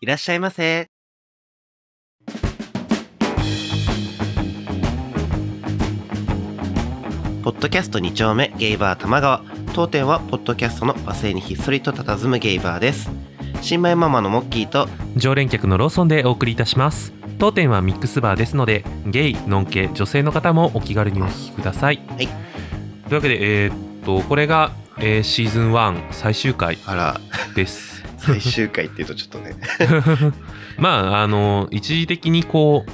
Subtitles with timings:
[0.00, 0.88] いらっしゃいませ。
[7.42, 9.42] ポッドキャスト2丁目ゲイバー玉川。
[9.74, 13.10] 当店はポッドキャストの和製にひっそりと佇むゲイバーです。
[13.60, 17.12] 新米ママのモッキーと常連客のローソンでお送りいたします。
[17.38, 22.02] 当店はミックスバーですのでゲイ、ノンケ、女性の方もお気軽にお聞きください。
[22.08, 22.28] はい。
[23.08, 26.78] というわけでえーっとこれが、えーシーズン1最終回
[27.54, 27.93] です
[28.24, 29.56] 最終回っていうとちょっとね。
[30.78, 32.90] まああの一時的にこう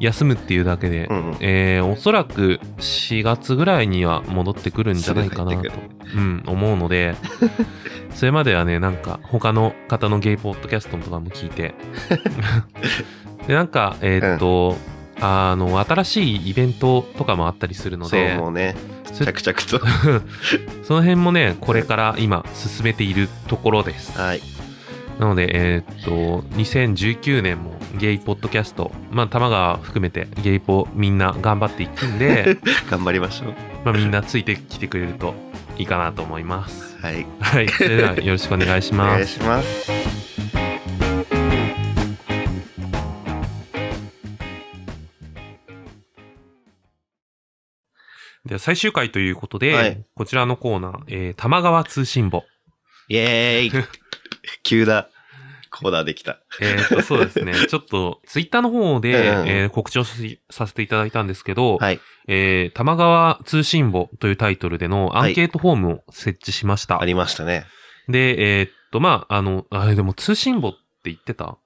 [0.00, 1.36] 休むっていうだけで、うんうん。
[1.40, 5.70] えーおそらく4月ぐらいには戻ってくるんじゃないかなと
[6.16, 7.14] うん、思うので
[8.14, 11.74] それまではねなんか他の方のゲイポッドキャストとかも聞いて。
[13.46, 14.78] でなんかえーっと、
[15.20, 18.74] あの新しいイベントとかもあったりするのそうでもうね
[19.12, 19.86] 着々と。
[20.82, 24.18] その辺もねこれから今進めているところです。
[24.18, 24.53] はい
[25.18, 32.58] なので、えーっと、2019年もゲイポッドキャスト、まあ、玉川含めてゲイポみんな頑張っていくんで、
[32.90, 35.34] 頑張りましょうまあみんなついてきてくれると
[35.76, 36.96] いいかなと思います。
[37.00, 37.68] はいはい。
[37.68, 39.32] それではよろしくお願いしお願います。
[39.34, 39.92] します
[48.46, 52.44] では最終回ということで、はいこちらのコーナー、えー、玉川通信簿。
[53.08, 53.84] イエーイ
[54.62, 55.08] 急だ
[55.70, 56.38] コーナーできた。
[56.60, 57.52] えーっと、そうですね。
[57.68, 59.48] ちょっと、ツイッターの方で、うんうん。
[59.48, 62.00] えー告知をしさせていただいたんですけど、はい。
[62.28, 67.00] えー、玉川通信簿というタイトルでのアンケートフォームを設置しました。
[67.00, 67.66] ありましたね。
[68.08, 70.78] で、えーっと、まあ、あの、あれでも通信簿って
[71.10, 71.58] 言ってた？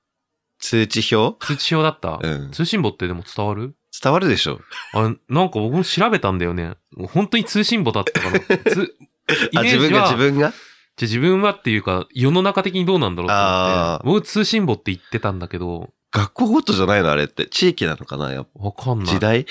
[0.59, 1.37] 通知表？
[1.47, 2.51] 通知表だった、うん。
[2.51, 3.75] 通信簿ってでも伝わる？
[4.03, 4.61] 伝わるでしょ。
[4.95, 6.75] あ、なんか僕も調べたんだよね。
[7.09, 8.41] 本当に通信簿だったかな。
[8.41, 8.95] つ
[9.53, 10.53] 自分メージは、が自分が？
[10.99, 14.07] じゃあ自分はっていうか、世の中的にどうなんだろうと思あーって。
[14.07, 19.07] 僕通信簿って言ってたんだけど、学校ごとじゃないのあれって地域なのかなやっぱわかんない。
[19.07, 19.47] 時代？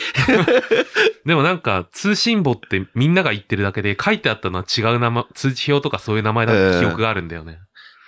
[1.26, 7.60] でもなんか、通信簿ってみんなが言ってるだけで、書いてあったのは違う名前、通知表とかそういう名前だった記憶があるんだよね。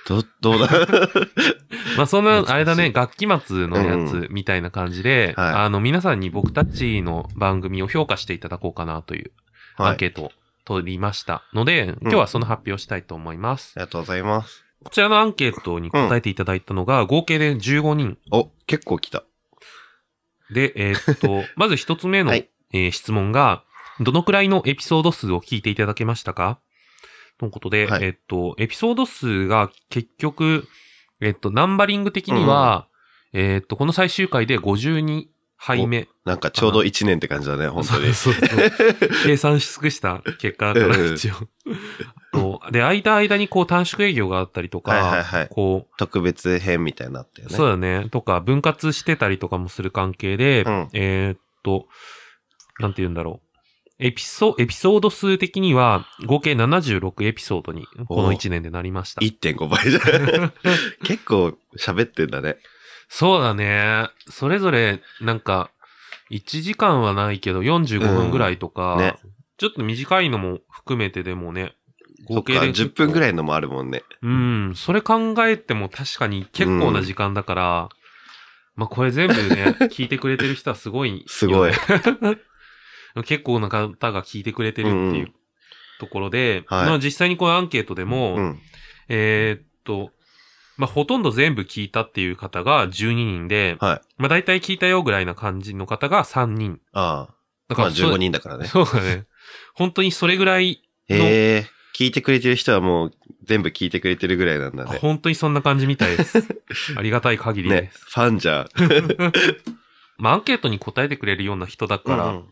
[0.08, 0.68] ど、どうだ？
[1.98, 9.32] まあそんな、あれだね、学期末のやつみたいな感じで、はいあの、皆さんに僕たちの番組を評価していただこうかなという
[9.78, 9.94] アはい。
[9.94, 10.32] ンケートを
[10.70, 13.74] 取りましたので、今日はその発表をしたいと思います。
[13.76, 14.64] ありがとうございます。
[14.84, 19.24] こちらのアンケートに答えていただいたのが、合計で15人お、結構来た。
[20.52, 23.64] で、えーっと、 まず一つ目の、はいえー質問が、
[24.00, 26.60] どのくらいのエピソード数を聞いていただけましたか？
[27.40, 30.68] ということで、はいえーっと、エピソード数が結局、
[31.20, 32.88] えーっと、ナンバリング的には、
[33.34, 35.26] えーっと、この最終回で52
[35.60, 36.08] 杯目。
[36.24, 38.14] なんかちょうど1年って感じだね、本当に。
[38.14, 38.72] そうそうそう。
[39.26, 41.34] 計算し尽くした結果だから、うん一応。
[42.32, 47.56] とで、間間にこう短縮営業があったりとか、はいはいはいこう、特別編みたいになったよね。
[47.56, 48.08] そうだね。
[48.10, 51.88] とか、分割してたりとかもする関係で、うんえーっと、
[52.80, 53.50] なんて言うんだろう。
[54.02, 59.20] エピソ、エピソード数的には、合計76エピソードに、この1年でなりました。
[59.20, 60.54] 1.5倍じゃん。
[61.04, 62.56] 結構喋ってんだね。
[63.10, 64.08] そうだね。
[64.30, 65.72] それぞれ、なんか、
[66.32, 69.16] 1時間はないけど、45分ぐらいとか、うんね
[69.58, 71.74] ちょっと短いのも含めてでもね、
[72.30, 73.22] そっか、10分ぐい。
[73.22, 74.04] らいのもあるもんね。
[74.22, 77.90] うん、それ考えても確かに結構な時間だから、
[78.78, 81.72] まあこれ全部ね、 聞いてくれてる人はすごいよね、すごい
[83.26, 85.34] 結構な方が聞いてくれてるってうんいううん
[86.00, 88.60] ところで、はいまあ実際にこのアンケートでも、うん。
[89.10, 90.12] えーっと、
[90.80, 94.02] まあほとんど全部聞いたっていう方が12人で、はい。
[94.18, 96.80] まあ大体聞いたよぐらいな感じの方が3人。
[96.94, 97.16] ああ。
[97.28, 97.36] まあ
[97.68, 98.66] だからそ15人だからね。
[98.66, 99.26] そうだね。
[99.76, 101.66] 本当にそれぐらいの、へえ。
[101.96, 103.12] 聞いてくれてる人はもう
[103.44, 105.00] 全部聞いてくれてるぐらいなんだね。
[105.00, 106.48] 本当にそんな感じみたいです。
[106.96, 108.06] ありがたい限りでねす。。
[108.06, 108.68] ファンじゃん。
[110.18, 112.46] まあアンケートに答えてくれるような人だから、うん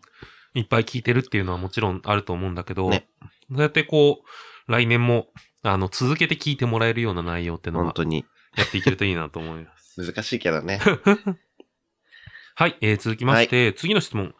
[0.54, 3.08] いっぱい聞いてるっていうのはもちろんあると思うんだけど、ね
[3.50, 4.24] そうやってこ
[4.68, 5.28] う、来年も、
[5.72, 8.26] あの、続けて聞いてもらえるような内容ってのは本当に。
[8.56, 10.02] やっていけるといいなと思います。
[10.04, 10.80] 難しいけどね。
[12.56, 14.34] はい、えー続きまして、次の質問。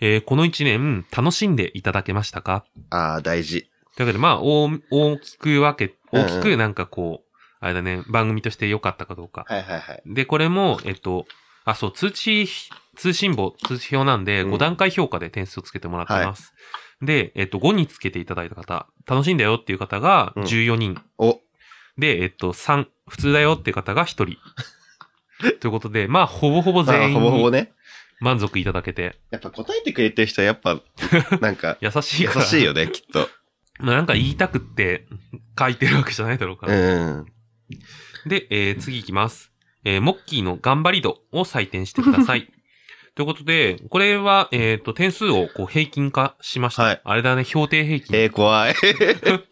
[0.00, 2.64] えーこの一年、楽しんでいただけましたか？
[2.90, 3.68] ああ、大事。
[3.96, 9.44] というわけで、まあ、大大きく分け、うんうん大きくなんかこう、あれだね、番組として良かったかどうか。
[9.46, 10.02] はいはいはい。
[10.06, 11.26] で、これも、えっと、
[11.64, 12.48] あ、そう、通知、
[12.96, 16.54] 通信簿、通知表なんで、うん5段階評価で点数をつけてもらってます。
[17.02, 21.00] で、えっと、5につけていただいた方、楽しいんだよっていう方がうん14人。
[21.18, 21.40] お、
[21.96, 24.26] で、えっと、3、普通だよっていう方が1人。
[25.60, 27.72] ということで、まあ、ほぼほぼまあ全員にほぼほぼね。
[28.20, 30.80] 満足いただけて、やっぱ答えてくれてる人はやっぱ、
[31.40, 32.30] なんか、優しい優。
[32.42, 33.28] しいよね、きっと。
[33.78, 35.06] まあ、なんか言いたくって
[35.56, 36.74] 書いてるわけじゃないだろうから。
[36.74, 37.26] うん。
[38.26, 39.52] で、えー次いきます。
[39.84, 42.52] えーモッキーの頑張り度を採点してください。
[43.18, 46.84] ということで、これは、えっ、と、点数をこう平均化しました。
[46.84, 48.16] はいあれだね、標定平均。
[48.16, 48.74] えー、怖い。
[48.78, 49.42] という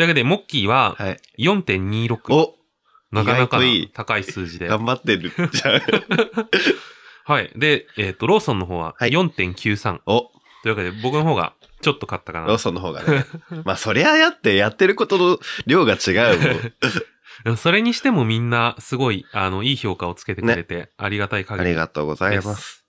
[0.00, 1.18] わけで、モッキーははい。
[1.38, 2.32] 4.26。
[2.32, 2.56] お
[3.12, 3.60] なかなか
[3.92, 4.68] 高い数字で。
[4.68, 5.30] 頑張ってる。
[5.30, 5.80] じゃあ
[7.30, 7.52] はい。
[7.54, 10.00] で、えっ、と、ローソンの方ははい4.93。
[10.06, 10.32] お
[10.62, 11.52] というわけで、僕の方が
[11.82, 12.46] ちょっと勝ったかな。
[12.46, 13.26] ローソンの方がね。
[13.64, 16.38] まあ、そりゃやって、やってることの量が違う
[17.44, 17.56] もん。
[17.58, 21.70] それにしてもみんな、すごい、あの、いい評価をつけてくれて、ありがたいあ限り。
[21.72, 22.85] りがとうございます。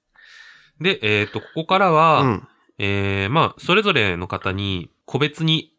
[0.81, 2.47] で、えっ、と、ここからは、うん。
[2.79, 5.73] えー、まあ、それぞれの方に、個別に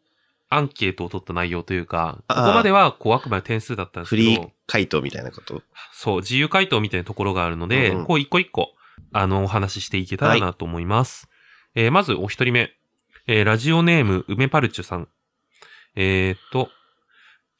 [0.49, 5.61] アンケートを取った内容というか、ここまでは、こう、あくまで点数だったんですけどフリー、回答みたいなこと
[5.93, 8.73] そう、自由回答みたいなところがあるので、うんうんこう、一個一個、
[9.13, 11.29] あの、お話ししていけたらなと思います。
[11.75, 12.71] えーまず、お一人目。
[13.27, 15.07] えーラジオネーム、梅パルチュさん。
[15.95, 16.69] えーっと、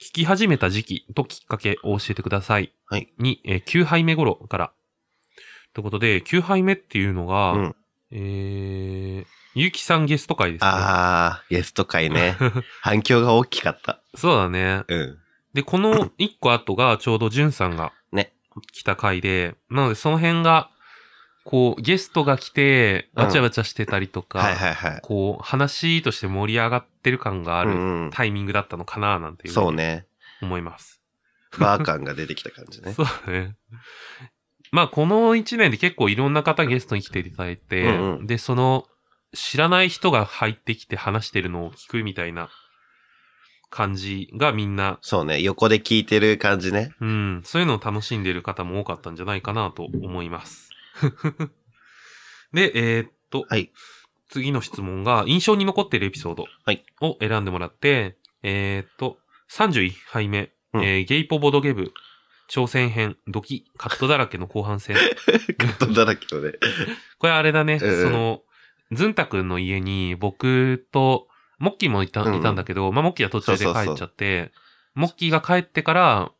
[0.01, 2.73] 聞き始めた時期ときっかけを教えてください。
[2.87, 3.13] はい。
[3.19, 4.73] に、えー9杯目頃から。
[5.73, 7.75] ということで、9杯目っていうのが、うん
[8.11, 10.69] えー、ゆうきさんゲスト会ですね。
[10.71, 12.35] あー、ゲスト会ね。
[12.81, 14.01] 反響が大きかった。
[14.15, 14.83] そうだね。
[14.87, 15.17] うん。
[15.53, 18.33] で、この一個後がちょうどじゅんさんがね
[18.71, 20.69] 来た回で、なのでその辺が、
[21.45, 24.99] こう、ゲストが来て、うんわちゃわちゃしてたりとか、はいはいはい。
[25.01, 30.05] こう、話として盛り上がってる感があるうんうんタイミングだったのかな、なんていうふにそうね。
[30.41, 31.01] 思います。
[31.57, 32.93] バー感が出てきた感じね。
[32.95, 33.55] そうだね。
[34.71, 38.85] まあ、この一年で結構いろんな方ゲストに来ていただいて、うんうんで、その、
[39.33, 42.49] 知らない人が入ってきて話してるのを聞くみたいな
[43.69, 45.41] 感じがみんなそうね。
[45.41, 46.91] 横で聞いてる感じね。
[46.99, 50.69] うん、そういうのを楽しんでる方も多かったんじゃないかなと思います。
[52.53, 53.71] で、えーっと、はい。
[54.29, 59.17] 次の質問が、印象に残っているエピソードはいを選んでもらって、えーっと、
[59.51, 61.93] 31杯目、うんえーゲイポボドゲブ、
[62.49, 64.95] 挑戦編、ドキ、カットだらけの後半戦。
[65.57, 66.53] カットだらけのね。
[67.19, 68.41] これあれだね、うんその、
[68.91, 71.27] ズンタ君の家に僕と、
[71.59, 74.51] モッキーもいた,、うんいたんだけど、まあ、モッキーは途中で帰っちゃって、
[74.95, 76.31] モッキーが帰ってから、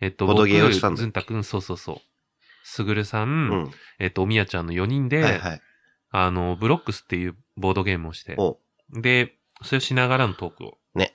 [0.00, 2.00] えっと、僕、ボドゲーをしたんだズンタ君、そうそうそう。
[2.64, 3.70] すぐるさん、うん。
[3.98, 5.60] えっと、おみやちゃんの4人で、はいはい。
[6.10, 8.58] あの、ブロックスっていうボードゲームをして、お
[8.90, 10.78] で、それをしながらのトークを。
[10.94, 11.14] ね。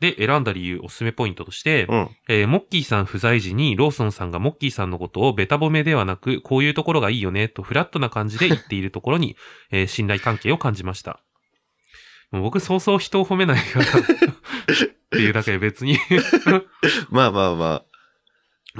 [0.00, 2.08] で、選んだ理由、おすすめポイントとして、うん。
[2.28, 9.36] えーモッキーさん不在時にローソンさんがモッキーさんのことをベタ褒めではなく、こういうところがいいよね、とフラットな感じで言っているところに、
[9.72, 11.20] えー信頼関係を感じました。
[12.30, 13.88] もう僕、そうそう人を褒めないから、っ
[15.10, 15.96] ていうだけで別に、
[17.10, 17.84] まあまあまあ。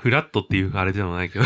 [0.00, 1.44] フラットっていうあれではないけど。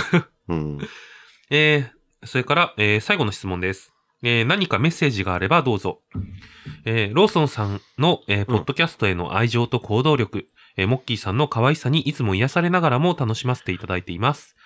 [0.48, 0.78] うん。
[1.50, 3.91] えー、それから、えー最後の質問です。
[4.22, 6.00] えー何かメッセージがあればどうぞ。
[6.84, 10.46] えーローソンさんの、えーポッドキャストへの愛情と行動力、
[10.76, 14.56] えーモッキーさんの可愛さにいつも癒されながらも楽しませていただいています。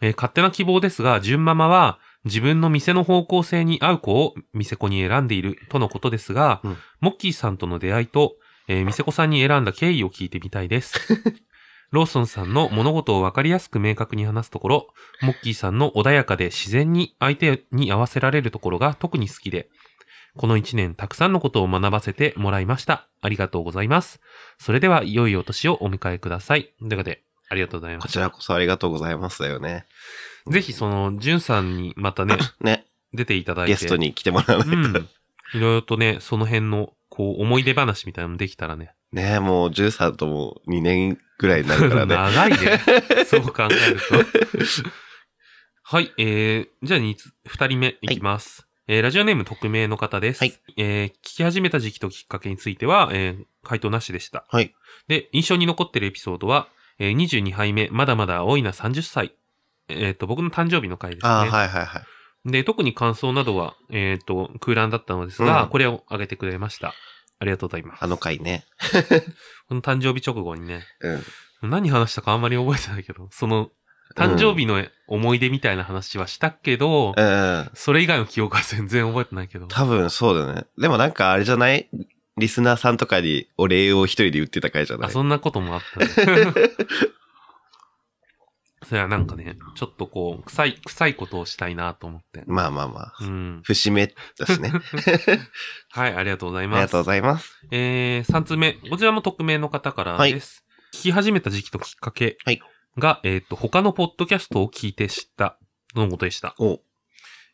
[0.00, 8.36] えー勝手な希望ですが、純ママは自分の店の方向性に合う子を店子に選んでいるとのことですが、うんモッキーさんとの出会いと、
[8.68, 10.98] えー店子さんに選んだ経緯を聞いてみたいです。
[11.90, 14.88] ローソンさんの物事を分かりやすく明確に話すところ、
[15.22, 19.68] モッキーさんの穏やかで自然に相手に合わせられるところが特に好きで、
[20.36, 23.08] この一年たくさんのことを学ばせてもらいました。
[23.22, 24.20] ありがとうございます。
[24.58, 26.72] それでは良いお年をお迎えください。
[26.80, 28.06] ということで、ありがとうございます。
[28.06, 29.86] こちらこそありがとうございますだよね。
[30.48, 32.86] ぜひその、ジュンさんにまたね、 ね。
[33.14, 33.72] 出ていただいて。
[33.72, 34.98] ゲストに来てもらわないと。
[34.98, 35.08] うん。
[35.54, 38.92] いろいろとね、その辺の、こう、思い出話みたいなのもできたらね。
[39.12, 42.14] ねもう、ジューさんとも2年ぐらいになるからね。
[42.16, 42.80] 長いね。
[43.24, 44.14] そう考えると。
[45.82, 48.66] はい、えー、じゃあ二つ二人目いきます。
[48.88, 50.40] えー、ラジオネーム匿名の方です。
[50.40, 54.46] はいえー、聞き始めた時期ときっかけについては、えー、回答なしでした。
[54.48, 54.74] はい。
[55.08, 59.34] で、印象に残ってるエピソードは、えー、22杯目、まだまだ青いな30歳。
[59.88, 61.30] えっ、と、僕の誕生日の回ですね。
[61.30, 62.50] ああ、はいはいはい。
[62.50, 66.94] で、特に感想などは、えっ、と、空欄だったのですが、うんこれを挙げてくれました。
[67.38, 68.02] ありがとうございます。
[68.04, 68.64] あの回ね。
[69.68, 70.84] この誕生日直後にね、
[71.62, 71.70] うん。
[71.70, 73.70] 何話したかあんまり覚えてないけど、その、
[74.14, 77.70] 誕生日の思い出みたいな話はしたけど、うん。
[77.74, 79.66] それ以外の記憶は全然覚えてないけど。
[79.66, 80.64] 多分そうだね。
[80.78, 81.88] でもなんかあれじゃない？
[82.38, 86.52] リスナーさんとかにお礼を一人で言ってた回じゃなあ、いそんなこともあったね。
[88.88, 92.44] それはなんかね、ちょっとこう、臭い、臭いことをしたいなと思って。
[92.46, 93.14] まあまあまあ。
[93.20, 93.60] うん。
[93.64, 94.72] 節目だしね。
[95.90, 96.78] はい、ありがとうございます。
[96.78, 97.66] ありがとうございます。
[97.72, 98.74] えー、3つ目。
[98.88, 100.64] こちらも匿名の方からです。
[100.94, 102.60] 聞き始めた時期ときっかけはい
[102.96, 105.58] が、えっ、と、他のポッドキャストを聞いて知った、
[105.94, 106.54] のことでした。
[106.58, 106.80] お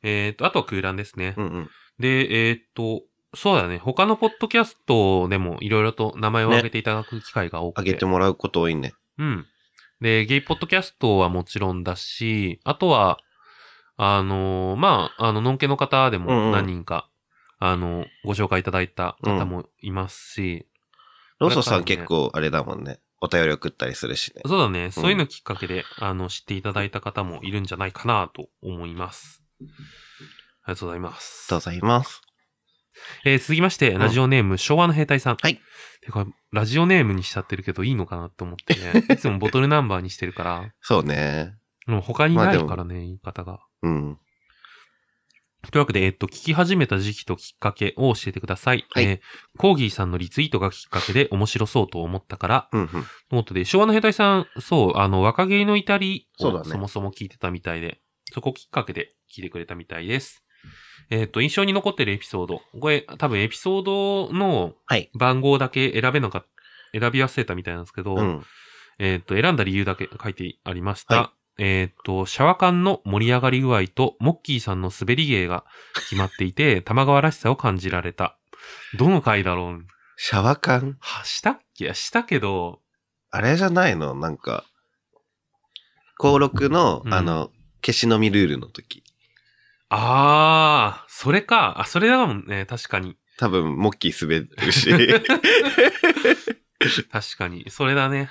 [0.03, 1.35] えっ、と、あとは空欄ですね。
[1.37, 1.71] うんうん。
[1.99, 3.03] で、えっ、と、
[3.35, 3.79] そうだね。
[3.79, 7.91] 他のポッドキャストでもいろいろと名前を挙げていただく機会が多くて。
[7.91, 8.93] あげてもらうこと多いね。
[9.19, 9.47] うん。
[10.03, 13.19] で、ゲイポッドキャストはもちろんだし、あとは、
[13.97, 17.09] あのーまあ、あの、のんけの方でうんうもん何人か、
[17.59, 20.67] あの、ご紹介いただいた方もいますし、
[21.39, 23.01] ローソンさんね結構あれだもんね。
[23.21, 24.43] お便り送ったりするしね。
[24.47, 29.45] そうだね、そういうのきっかけで、あの、知っていただいた方もいるんじゃないかなと思います。
[29.61, 31.47] ありがとうございます。
[31.49, 32.32] ありがとうございます。
[33.25, 35.37] えー続きまして、んラジオネーム、昭和の兵隊さん。
[35.37, 35.61] はい。
[36.01, 39.05] てか、ラジオネームにしちゃってるけどいいのかなって思ってね。
[39.15, 41.55] いつもボトルナンバーにしてるから、そうね。
[41.87, 43.61] もう他にないからね、言い方が。
[43.83, 44.19] うん。
[45.71, 48.85] というわけで、えっと、聞き始めた時期ときっかけを教えてください。
[48.91, 49.21] はいえー
[49.59, 52.89] コーギーさんのリツイートがきっかけで面白そうと思ったから、うんうん。
[52.89, 58.01] ということで、昭和の兵隊さん、そう、あの、若芸の至りをそもそも聞いてたみたいで、
[58.33, 60.43] そこきっかけで聞いてくれたみたいです。
[61.11, 62.63] えっ、と、印象に残ってるエピソード。
[62.81, 63.83] これ、多分エピソー
[64.29, 65.11] ドのはい。
[65.15, 66.47] 番号だけ選べなかっ
[66.93, 68.45] 選び忘れたみたいなんですけど、うん。
[68.99, 71.17] えっ、と、選んだ理由だけ書いてありました。
[71.17, 75.65] はえっ、と、シャワカンの盛り上がり具合と、モッキーさんの滑り芸が
[76.09, 78.39] 決まっていて、 玉川らしさを感じられた。
[78.99, 79.87] どの回だろう？
[80.17, 80.97] シャワカン？
[81.01, 81.93] は、したっけ？
[81.95, 82.81] したけど、
[83.31, 84.15] あれじゃないの？
[84.15, 84.65] なんか、
[86.19, 87.51] 登録の、うんあの、
[87.85, 89.03] 消し飲みルールの時。
[89.95, 91.81] あー、それか。
[91.81, 93.19] あ、それだもんね、確かに。
[93.39, 94.91] 多分、モッキー滑るし。
[97.13, 97.67] 確かに。
[97.69, 98.31] それだね。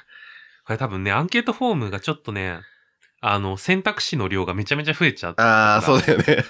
[0.65, 2.61] これ多分ね、アンケートフォームがちょっとね、
[3.21, 5.43] あの、選択肢の量がめちゃめちゃ増えちゃった。
[5.43, 6.43] ああ、そうだよね。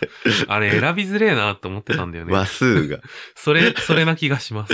[0.48, 2.34] あれ選びづれえなって思ってたんだよね。
[2.34, 3.01] 話数が。
[3.36, 4.74] それ、それな気がします。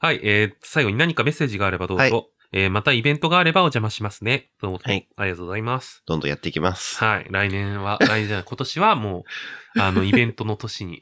[0.00, 2.02] はい、えー、最後に何かメッセージがあればどうぞ。
[2.02, 4.50] はいえー、またイベントがあればお邪魔しますね。
[4.60, 6.02] ということではいありがとうございます。
[6.06, 7.02] どんどんやっていきます。
[7.04, 9.24] はい、来年は、 来年じゃ今年はも
[9.76, 10.98] う、あの、イベントの年に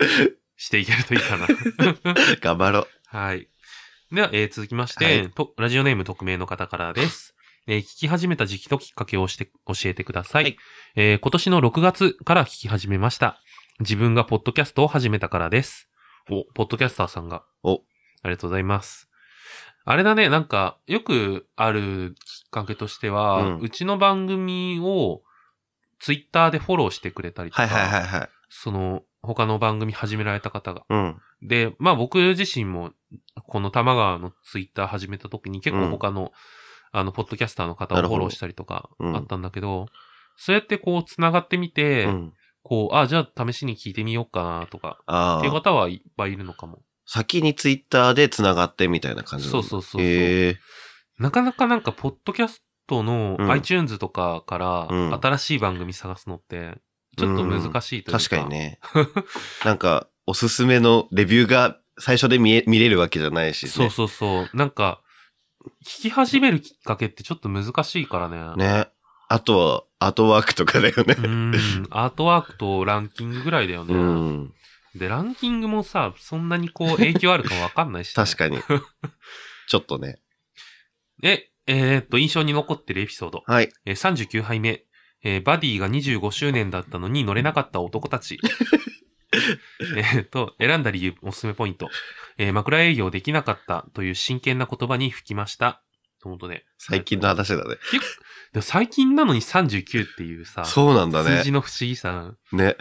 [0.57, 1.47] していけるといいかな。
[2.41, 2.88] 頑張ろう。
[3.07, 3.49] はい。
[4.11, 7.37] では、えー続きまして、はいと、ラジオネーム匿名の方からです。
[7.69, 10.45] えー聞き始めた時期ときっかけをして、教えてください。
[10.45, 10.57] はい
[10.97, 13.41] えー今年の6月から聞き始めました。
[13.81, 15.88] 自分がポッドキャストを始めたからです。
[16.31, 17.45] お、ポッドキャスターさんが。
[17.62, 17.83] お、
[18.23, 19.06] ありがとうございます。
[19.88, 25.23] あれだね、なんか、よくあるきっかけとしては、ううんちの番組を
[26.00, 28.28] ツイッターでフォローしてくれたりとか、はいはいはいはい。
[28.49, 30.85] その、他の番組始められた方が。
[30.88, 31.16] うん。
[31.40, 32.90] で、まあ僕自身も、
[33.47, 36.33] この玉川のツイッター始めた時に結構他の、
[36.90, 39.87] あの、ポッドキャスターの方なるほどをフォローしたりとかうんあったんだけど、
[40.37, 42.33] そうやってこう繋がってみて、うん。
[42.64, 45.61] こう、あ、じゃあ試しに聞いてみようかなとか、あっていうあ。
[45.61, 46.81] 方はいっぱいいるのかも。
[47.07, 50.03] 先にツイッターで繋がってみたいな感じそうそうそう
[51.19, 56.75] なかなかなんか、ポッドキャストのうん iTunes とかからうん新しい番組探すのって、
[57.17, 58.19] ちょっと難しいというか。
[58.19, 58.51] 確かに。
[58.51, 58.79] ね。
[59.65, 63.71] なんか、おすすめのレビューが最初で見え、見れるわけじゃないし、ね。
[63.71, 64.51] そうそうそう。
[64.53, 65.01] なんか、
[65.85, 68.57] 聞き始めるきっかけってちょっと難しいからね。
[68.57, 68.89] ね。
[69.29, 71.27] あとは、アートワークとかだよねう。
[71.27, 71.55] ん。
[71.91, 73.95] アートワークとランキングぐらいだよね。
[73.95, 74.55] うん。
[74.99, 78.59] で、ランキングもさ、そんなにこう 影響あるかわかんないし、確かに。
[79.69, 80.21] ちょっとね。
[81.23, 83.43] え、えーっと、印象に残ってるエピソード。
[83.47, 83.73] はい。
[83.85, 84.85] えー39杯目。
[85.23, 88.38] えーバディが25周年だったのに乗れなかった男たち。
[89.97, 91.91] えーっと、選んだ理由、おすすめポイント。
[92.38, 95.83] えー枕営業できなかったという真剣な言葉に吹きました。
[96.23, 96.65] ということで。
[96.79, 97.76] 最近の話だね。
[98.57, 101.53] でも最近なのに39っていうさ、そうなんだね数字。
[101.53, 102.33] の不思議さ。
[102.53, 102.75] ね。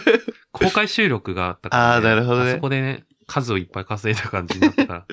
[0.52, 5.06] 公開収録があったから、あーなるほどねあそこでね、数をいっぱい稼いだ感じになったから。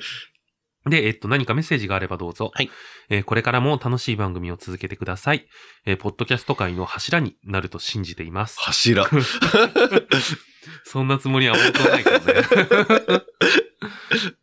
[0.90, 2.50] で、えっと、何かメッセージがあればどうぞ。
[2.52, 2.70] はい。
[3.08, 5.48] えーこれからも楽しい番組を続けてください。
[5.86, 8.60] えーポッドキャスト界の柱になると信じています。
[8.60, 9.08] 柱。
[10.84, 13.22] そんなつもりは本当はないけどね。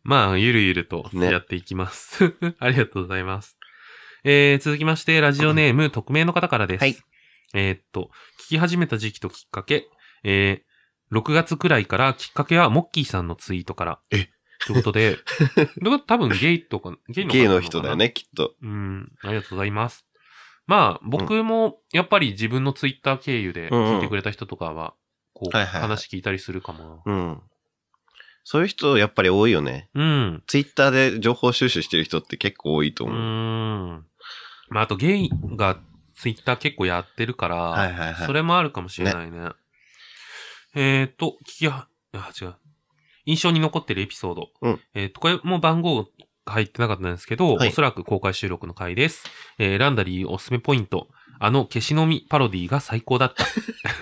[0.02, 2.34] まあ、ゆるゆるとねやっていきます。
[2.58, 3.57] ありがとうございます。
[4.24, 6.80] えー続きまして、ラジオネーム、匿名の方からです。
[6.80, 6.96] はい
[7.54, 8.10] えーっと、
[8.44, 9.88] 聞き始めた時期ときっかけ、
[10.24, 10.68] えー
[11.10, 14.00] 6月くらいからきっかけはモッキーさんのツイートから。
[14.10, 14.28] え
[14.66, 15.16] ということで、
[15.80, 17.96] で多分ゲイとか、ゲイの方ゲイの人だよ。
[17.96, 18.54] ね、きっと。
[18.60, 20.04] うん、ありがとうございます。
[20.66, 24.94] まあ、僕も、やっぱり自分のツイッター経由で聞いてくれた人とかは、
[25.32, 27.42] こう、話聞いたりするかもうん。
[28.50, 29.90] そういう人、やっぱり多いよね。
[29.92, 30.02] な。
[30.02, 30.42] うん。
[30.46, 33.20] ツイッターで情報収集してる人って結構多いとう思う。
[33.20, 33.22] ー
[33.98, 34.06] ん。
[34.70, 35.78] まあ、あとゲイが
[36.14, 39.50] ツイッター結構やってるから、はいはいはいそれもあるかもしれないね。
[40.74, 42.54] えっ、と、聞きは、あ、違う。
[43.26, 44.48] 印象に残ってるエピソード。
[44.62, 46.08] うんえっ、と、これも番号が
[46.46, 49.24] 入ってなかったんですけど、はいおそらく公開収録の回です。
[49.58, 51.08] えー、選んだ理由おすすめポイント。
[51.40, 53.44] あの消し飲みパロディが最高だった。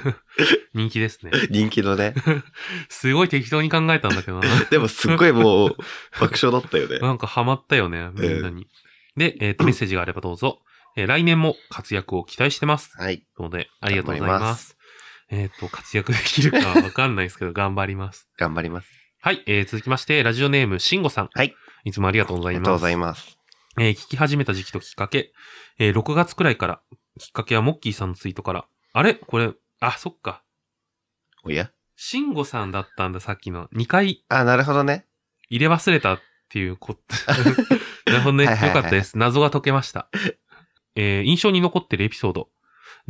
[0.74, 1.32] 人気ですね。
[1.50, 2.14] 人気のね。
[2.88, 4.48] すごい適当に考えたんだけどな。
[4.70, 5.76] でもすっごいもう、
[6.20, 6.98] 爆笑だったよね。
[6.98, 8.68] なんかハマったよね、みんなに。
[9.16, 10.60] で、えっ、と、 メッセージがあればどうぞ。
[10.96, 12.92] えー来年も活躍を期待してます。
[12.96, 13.22] はい。
[13.38, 14.50] ので、ありがとうござい頑張りま。
[14.50, 14.76] ます
[15.30, 18.28] えっ、と、活躍できるかはわかんないですけど、頑張ります。
[18.38, 18.88] 頑張ります。
[19.20, 21.30] はい、えー続きまして、ラジオネーム、しんごさん。
[21.32, 21.54] はい。
[21.84, 22.60] いつもありがとうございます。
[22.60, 23.38] ありがとうございます。
[23.78, 25.32] えー聞き始めた時期ときっかけ、
[25.78, 26.80] えー6月くらいから、
[27.18, 29.14] きっかけはモッキーさんのツイートから、あれ？
[29.14, 30.42] これ、あ、そっか。
[31.44, 31.70] おや？
[31.96, 33.68] しんごさんだったんだ、さっきの。
[33.74, 35.06] 2回あ、なるほどね。
[35.48, 37.00] 入れ忘れたっていうこと。
[38.10, 38.44] なるほどね。
[38.44, 39.18] よかったです。
[39.18, 40.08] 謎が解けました。
[40.94, 42.50] えー印象に残ってるエピソード。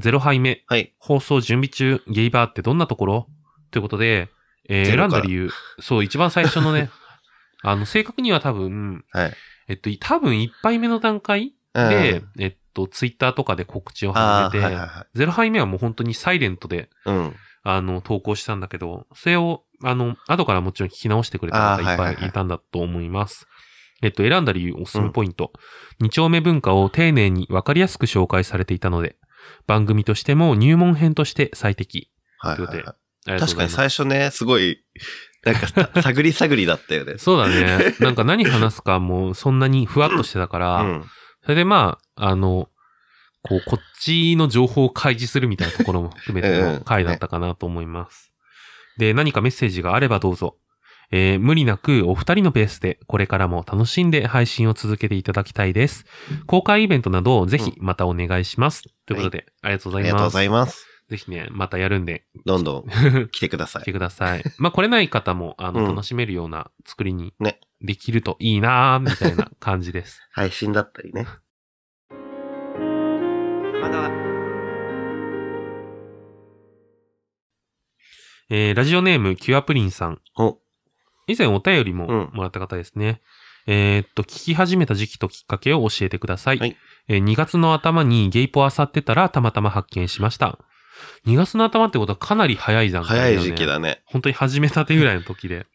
[0.01, 0.95] 0杯目、はい。
[0.99, 3.29] 放送準備中、ゲイバーってどんなところ？
[3.71, 4.29] ということで、
[4.69, 5.51] えー選んだ理由。
[5.81, 6.91] そう、一番最初のね、
[7.63, 9.35] あの、正確には多分、はい。
[9.69, 17.11] えっと、多分1杯目の段階うんで、えっと、ツイッターとかで告知を始めて、はいはいは0杯目はもう本当にサイレントで、い。
[17.11, 17.37] うん。
[17.69, 23.49] あの、投稿したんだけど、それを、あの、後からもちろん聞き直してくれた方いっあーはいはいはいぱいいたんだと思います。
[24.03, 25.53] えっと、選んだ理由、おすすめポイント。
[26.01, 29.17] 二丁目文化を丁寧にわかりやすく紹介されていたので、
[29.67, 32.11] 番組としても入門編として最適。
[32.39, 32.97] はいはいということは
[33.27, 33.41] ありい。
[33.41, 33.71] 確かに。
[33.71, 34.85] 最初ね、すごい、
[35.47, 37.15] なんかさ、探り探りだったよね。
[37.19, 37.95] そうだね。
[38.01, 41.05] なんか何話すかもうそんなにふわっとしてたから、うん。
[41.43, 42.69] それでまあ、あの、
[43.43, 48.33] こう、こっちの情報を開示するみたいなところも含めてうんの回だったかなと思います。
[48.99, 50.57] で、何かメッセージがあればどうぞ。
[51.13, 56.05] えー無理なくお二人のペースでこれからも楽しんで配信を続けていただきたいです。
[56.47, 58.83] 公開イベントなどをぜひまたお願いします。
[59.07, 60.11] ということで、ありがとうございます。
[60.11, 60.96] ありがとうございます。
[61.09, 62.85] ぜひね、またやるんでどんどん
[63.31, 63.93] 来てくださ来てい。
[63.95, 64.43] ください。
[64.59, 70.21] まあ、来れない方も、あの、うん楽しめるような作りにねできるといいなーみたいな 感じです。
[70.33, 71.27] 配信だったりね。
[78.49, 80.21] えー、ラジオネーム、キュアプリンさん。
[80.39, 80.59] お、
[81.27, 83.21] 以前お便りもうんもらった方ですね。
[83.67, 86.59] えーっと、聞き始めた時期ときっかけを教えてください。
[86.59, 86.77] はい
[87.09, 90.59] えー2月の頭にゲイポあさってたらたまたま発見しました。
[91.27, 93.37] 2月の頭ってことはかなり早い段階だよね。
[93.37, 94.03] 早い時期だね。
[94.05, 95.67] 本当に始めたてぐらいの時で。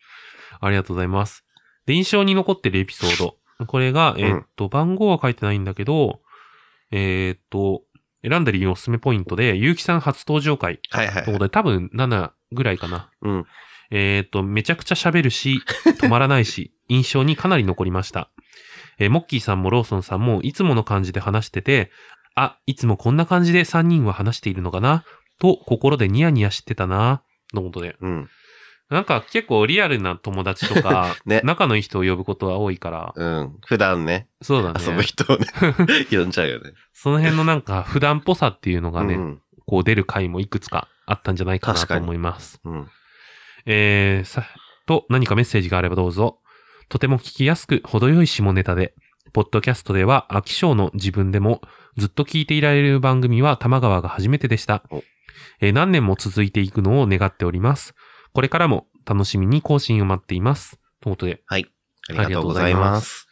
[0.59, 1.43] ありがとうございます。
[1.85, 3.37] で、印象に残ってるエピソード。
[3.65, 6.21] これが、えーっと、番号は書いてないんだけど、
[6.91, 7.83] えーっと、
[8.23, 10.79] 選んだ理由のおすすめポイントで、ゆうきさん初登場回。
[10.89, 11.23] はいはいはい。
[11.25, 13.09] ということで、多分7ぐらいかな。
[13.21, 13.45] うん。
[13.89, 15.61] えーっと、めちゃくちゃ喋るし、
[15.99, 18.29] 止まらないし、 印象にかなり残りました。
[18.99, 21.91] えーモッキーさんもローソンさんもいつもの感じで話してて、
[22.35, 25.03] あ、いつもこんな感じで3人は話しているのかな？
[25.39, 27.95] と心でニヤニヤしてたなのことで。
[27.99, 28.29] うん。
[28.89, 33.55] なんか結構リアルな友達とか、 ね仲のいい人を呼ぶことが多いから、うん。
[33.65, 34.85] 普段ね、そうだね。
[34.85, 35.45] 遊ぶ人をね、
[36.11, 36.73] 呼んじゃうよね。
[36.93, 39.41] その辺のなんか普段っぽさっていうのがね、うん。
[39.65, 42.59] こう出る回もいくつかあったんじゃないかなと思います。
[42.65, 42.89] うん。
[43.65, 44.45] えー、さ、
[44.85, 46.39] と何かメッセージがあればどうぞ。
[46.89, 48.93] とても聞きやすく程よい下ネタで、
[49.31, 51.61] ポッドキャストでは飽き性の自分でも
[51.97, 55.03] ずっと聞いていられる番組は玉川が初めてでしたお。
[55.59, 57.93] えー何年も続いていくのを願っております。
[58.33, 60.79] これからも楽しみに更新を待っています。
[61.01, 61.67] ということで、はい。
[62.09, 63.27] ありがとうございます。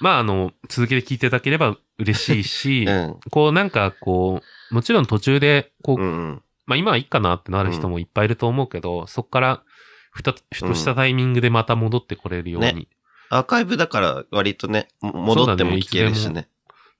[0.00, 3.16] まああの、続けて聞いていただければ嬉しいし、 うん。
[3.30, 6.42] こうなんかこう、もちろん途中で、こう、うんうん。
[6.66, 9.62] まあ今はいいかなってなる人もいっぱいいると思うけど、そっから
[10.10, 12.74] ふた、ふとしたタイミングでまた戻ってこれるように。
[12.74, 12.88] ね
[13.28, 16.48] アーカイブだから割とね、も戻っても聞けるしね。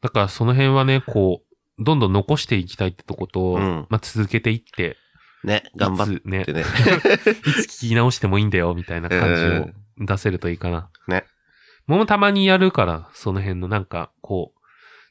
[0.02, 4.96] だからその辺はね、こう、どんどん残していきたいってとこと、うんまあ続けていって、
[5.44, 6.61] ね、頑張いつねってね。
[6.64, 10.90] いつ聞き直してもいいんだよ、みたいな感じを出せるといいかな。
[11.09, 11.24] ね。
[11.87, 14.61] もうたまにやるから、その辺のなんか、こう、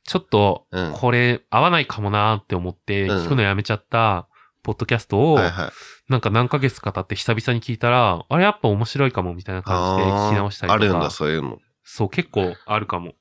[0.03, 4.27] ちょっとうん、これ合わないかもなーって思って、うん聞くのやめちゃった、
[4.61, 5.39] ポッドキャストを。
[6.09, 10.85] なんか何ヶ月か経って久々に聞いたら、あれやっぱ面白いかもみたいな感じで聞き直したりとか。
[10.85, 11.59] あるんだ、そういうの。
[11.83, 13.13] そう、結構あるかも。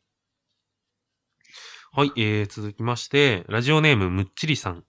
[1.97, 4.83] はい、えー、続きまして、ラジオネームむっちりさん。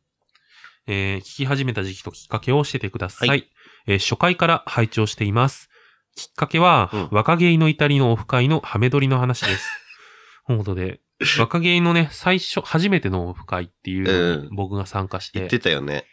[0.87, 3.29] えー、聞き始めた時期ときっかけを教えてください。
[3.29, 3.35] は
[3.85, 5.69] えー初回から拝聴しています。
[6.15, 9.69] きっかけは、うん若芸の至りのオフ会のハメ撮りの話です。
[10.47, 10.99] ということで、
[11.37, 16.05] 若芸のね、最初、初めてのオフ会っていう僕が参加して、言ってたよね。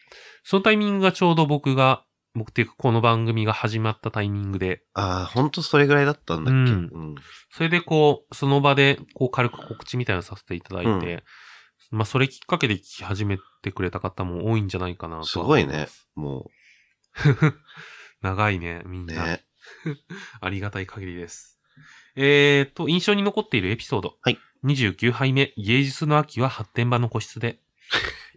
[0.45, 6.73] そのタイミングがちょうど僕が、僕っていうかこの番組が始まったタイミングで、ああ、ほんとそれぐらいだったんだっけ？
[6.73, 7.15] ううんん。
[7.51, 11.25] それでこう、その場でこう軽く告知みたいなのさせていただいて、
[11.91, 15.89] まあそれきっかけで聞き始めてくれた方も多いんじゃないかなとはすごいね。
[16.15, 16.51] も
[18.23, 19.25] 長いね、みんう、な。
[19.25, 19.45] ね。
[20.41, 21.59] ありがたい限りです。
[22.17, 24.17] えーと、印象に残っているエピソード。
[24.23, 24.39] はい。
[24.65, 27.61] 29杯目、芸術の秋は発展場の個室で。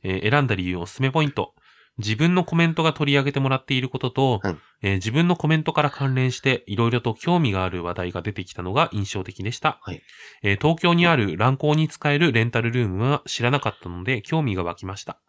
[0.04, 1.56] えー選んだ理由おすすめポイント。
[1.98, 9.80] 自分のコメントが取り上げてもらっていることと、うんえー自分のコメントから関連していろいろと興味がある話題が出てきたのが印象的でした。
[9.82, 10.02] はい
[10.44, 15.20] えー東京にある乱行に使えるレンタルルームは知らなかったので興味が湧きました。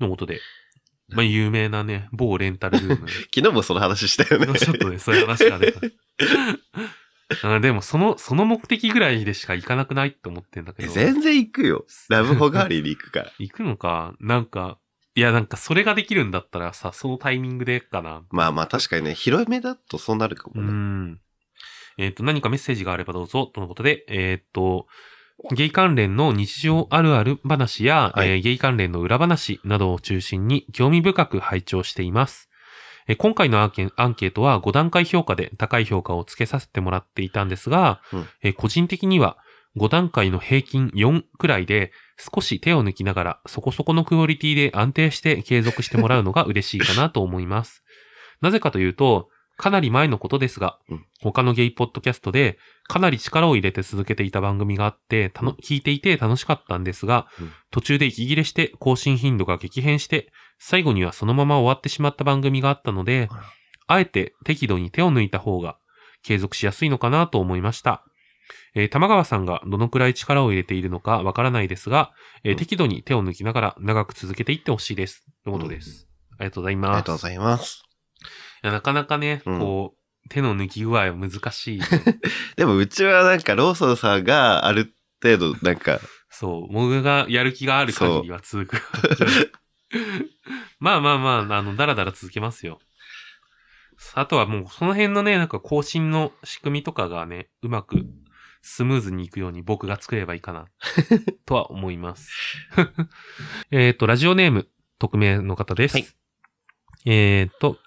[0.00, 0.40] のことで、
[1.08, 3.08] まあ、有名なね、某レンタルルーム。
[3.34, 4.46] 昨日もその話したよね。
[4.58, 5.80] ちょっとね、そういう話が出た。
[7.44, 10.92] あでも、その、その目的ぐらいでしか行かなくないって思ってんだけど。
[10.92, 11.86] 全然行くよ。
[12.10, 13.32] ラブホ代わりに行くから。
[13.38, 14.78] 行くのかなんか、
[15.14, 18.22] いや、なんか、それができるんだったらさ、そのタイミングでかな。
[18.30, 20.72] まあまあ確かにね、広めだとそうなるかうもね。
[20.72, 21.20] ん。
[21.98, 24.86] えっ、と、何かメッセージがあればどうぞ、とのことで、えっ、と、
[25.50, 32.48] ゲイ関連の日常あるある話や、はいえーゲイ関連の裏話などを中心に興味深く拝聴しています。
[33.08, 39.36] えー今回のアンケアンケートは5段階評価で高い評価をつけさせてもらっていたんですが、うんえー個人的には
[39.76, 47.82] 5段階の平均4くらいで少し手を抜きながらそこそこのクオリティで安定して継続してもらうのが 嬉しいかなと思います。
[48.40, 52.58] なぜかというと、かなり前のことですが、うん他のゲイポッドキャストで
[52.88, 63.28] かなり力を入れて続けていた番組があって、たのうん聞いていて楽しかったんですが、うん途中で息切れして更新頻度が激変して、最後にはそのまま終わってしまった番組があったので
[63.88, 65.76] あえて適度に手を抜いた方が
[66.22, 68.04] 継続しやすいのかなと思いました。
[68.74, 72.12] えー玉川さんがどのくらい力を入れているのかわからないですが、
[72.44, 75.24] えーうん適度に手を抜きながら長く続けていってほしいです。
[75.44, 76.08] ということです。
[76.38, 76.90] ありがとうございます。
[76.90, 77.82] ありがとうございます。
[78.62, 81.80] いやなかなかね、うんこう、手の抜き具合は難しい。
[82.56, 88.82] でもうちはなんかローソンさんがある程度なんか、 そう、僕がやる気がある限りは続く。
[90.78, 92.80] まあまあまあ、あの、だらだら続けますよ。
[94.14, 98.04] あとはもう、その辺のね、なんか更新の仕組みとかがね、うまく、
[98.62, 100.66] スムーズにいくように僕が作ればいいかな、
[101.44, 102.32] とは思います。
[103.70, 105.94] えっと、ラジオネーム、匿名の方です。
[105.94, 106.06] はい
[107.04, 107.78] えっと、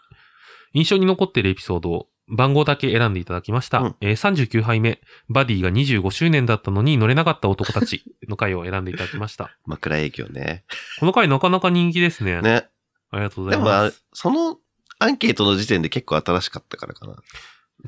[0.73, 3.79] 印象に残っているエピソードを番号だけ選んでいただきました。
[3.79, 9.55] うんえー39杯目、バディが25周年だったのに乗れなかった男たちの 回を選んでいただきました。
[9.65, 10.65] 枕営業ね。
[10.99, 12.41] この回なかなか人気ですね。
[12.41, 12.67] ね。
[13.11, 14.05] ありがとうござでもあいます。
[14.13, 14.59] その
[14.99, 17.15] アンケートの時点で結構新しかったからかな。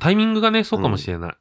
[0.00, 1.36] タイミングがね、そうかもしれない。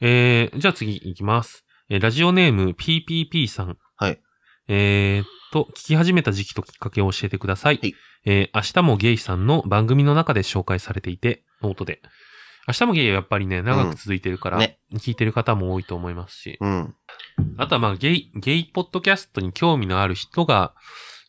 [0.00, 1.64] えー、じゃあ次行きます。
[1.88, 3.78] えーラジオネーム PPP さん。
[3.96, 4.20] はい。
[4.68, 7.78] えーっと、聞き始めた時期ときっかけを教えてください。
[7.80, 7.94] はい
[8.26, 12.00] えー明日もゲイさんの番組の中で紹介されていて、ノートで。
[12.66, 16.56] 明日もゲイはやっぱりね、長く続いてるから、うんね聞いてる方も多いと思いますし。
[16.60, 16.94] うん。
[17.58, 20.72] あとはまあ、ゲイ、ゲイポッドキャストに興味のある人が、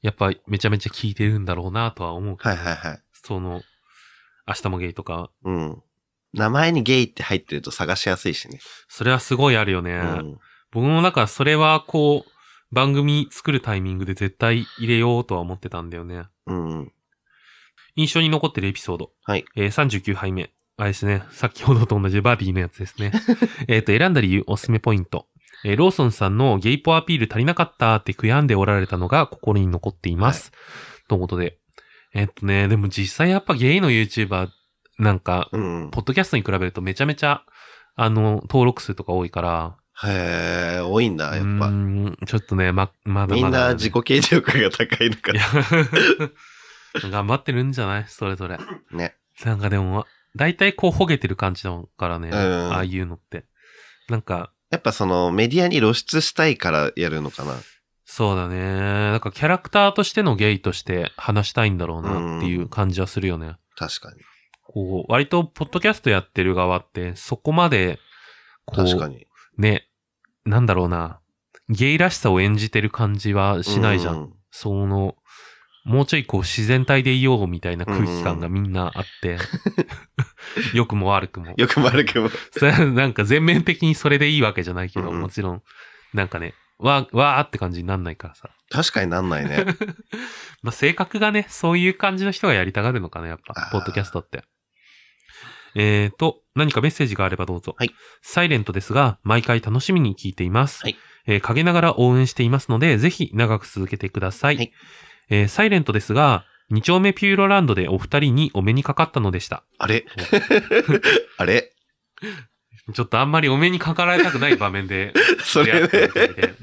[0.01, 2.49] やっぱめちゃめちゃ聞いてるんだろうなとは思うけど。
[2.51, 2.99] はいはいはい。
[3.12, 3.62] その、
[4.47, 5.84] 明日もゲイとか、うん。
[6.36, 8.60] 名前にゲイって入ってると探しやすいしね。
[8.88, 9.93] それはすごいあるよね。
[9.93, 10.38] うん。
[10.71, 12.32] 僕もなんかそれはこう、
[12.76, 16.26] 番組作るタイミングで絶対入れようとは思ってたんだよね。
[16.48, 16.91] うん。
[17.95, 19.12] 印象に残ってるエピソード。
[19.24, 19.45] はい。
[19.56, 20.52] えー39杯目。
[20.78, 21.24] あれですね。
[21.32, 23.13] 先ほどと同じバディのやつですね。
[23.69, 25.28] えっと、選んだ理由、おすすめポイント。
[25.63, 30.52] えーローソンさんのゲイポアピール足りなかったって悔やんでおられたのが心に残っています。
[31.08, 31.60] ということで。
[32.13, 34.50] えっとね、でも実際やっぱゲイの YouTuber
[34.97, 35.89] なんか、うん。
[35.91, 37.43] ポッドキャストに比べるとめちゃめちゃ、
[37.95, 41.69] あの、登録数とか多いから、へえ、多いんだ、やっうぱ。
[42.27, 45.41] ちょっとね、ま、まだまだ、みんな自己顕示欲が高いのかいや、
[47.10, 48.05] 頑張ってるんじゃない？
[48.08, 48.58] それぞれ。
[48.91, 49.15] ね。
[49.45, 50.05] なんかでも、
[50.36, 52.29] 大体こう、ほげてる感じだからね。
[52.29, 52.36] うん
[52.73, 53.45] ああいうのって。
[54.10, 57.53] なんか、やっぱそのメディアに露出したいからやるのかな。
[58.05, 58.58] そうだね。
[58.60, 63.55] なんかキャラクターとしてのゲイとして話したいんだろうなっていう感じはするよね。
[63.77, 64.17] 確かに。
[64.65, 67.99] こう、割と、ポッドキャストやってる側って、そこまで、
[68.65, 69.25] こう、確かに。
[69.58, 69.88] ね、
[70.43, 71.19] なんだろうな。
[71.69, 74.15] ゲイらしさを演じてる感じはしないじゃん。
[74.15, 75.15] うんその、
[75.84, 79.38] もうちょいこう自然体でいようみたいな空気感がみんなあって、
[80.73, 81.54] 良くも悪くも。
[81.58, 82.30] よくも悪くも。
[82.95, 85.62] なんか全面的にそれでいいわけじゃないけど、うんうんもちろん、
[86.13, 88.49] なんかね、わー、わーって感じになんないからさ。
[88.69, 89.65] 確かになんないね。
[90.63, 94.45] まあ性格がね、そういう感じの人がやりたがるのかな、やっぱポッドキャストって。
[95.75, 97.75] えーと、何かメッセージがあればどうぞ。
[97.77, 100.81] はいサイレントですが、毎回楽しみに聞いています。
[100.83, 100.95] はい
[101.27, 104.57] えー陰ながら応援していますので、ぜひ長く続けてください。
[104.57, 104.71] はい
[105.29, 109.63] えーサイレントですが、二丁目ピューロランドでお二人にお目にかかったのでした。
[109.77, 110.05] あれ？
[111.38, 111.71] あれ？
[112.93, 115.11] ちょっとあんまりお目にかかられたくない場面で
[115.43, 116.35] それ出会ってみたいね。
[116.35, 116.53] で。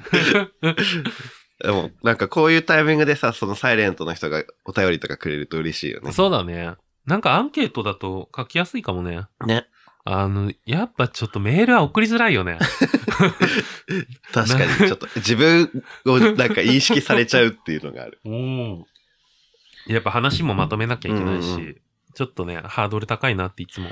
[1.65, 6.13] でも、なんかこういうタイミングでさ、そのサイレントの人がお便りとかくれると嬉しいよね。
[6.13, 6.75] そうだね。
[7.07, 9.27] なんかアンケートだと書きやすいかもね。
[9.47, 9.67] ね。
[10.05, 12.59] あの、やっぱちょっとメールは送りづらいよね。
[14.33, 18.21] 確かに、ちょっと自分をなんか認識されちゃうっていうのがある。
[18.27, 18.85] うん。
[19.87, 21.83] やっぱ話もまとめなきゃいけないし、うんう
[22.15, 23.91] ちょっとね、ハードル高いなっていつも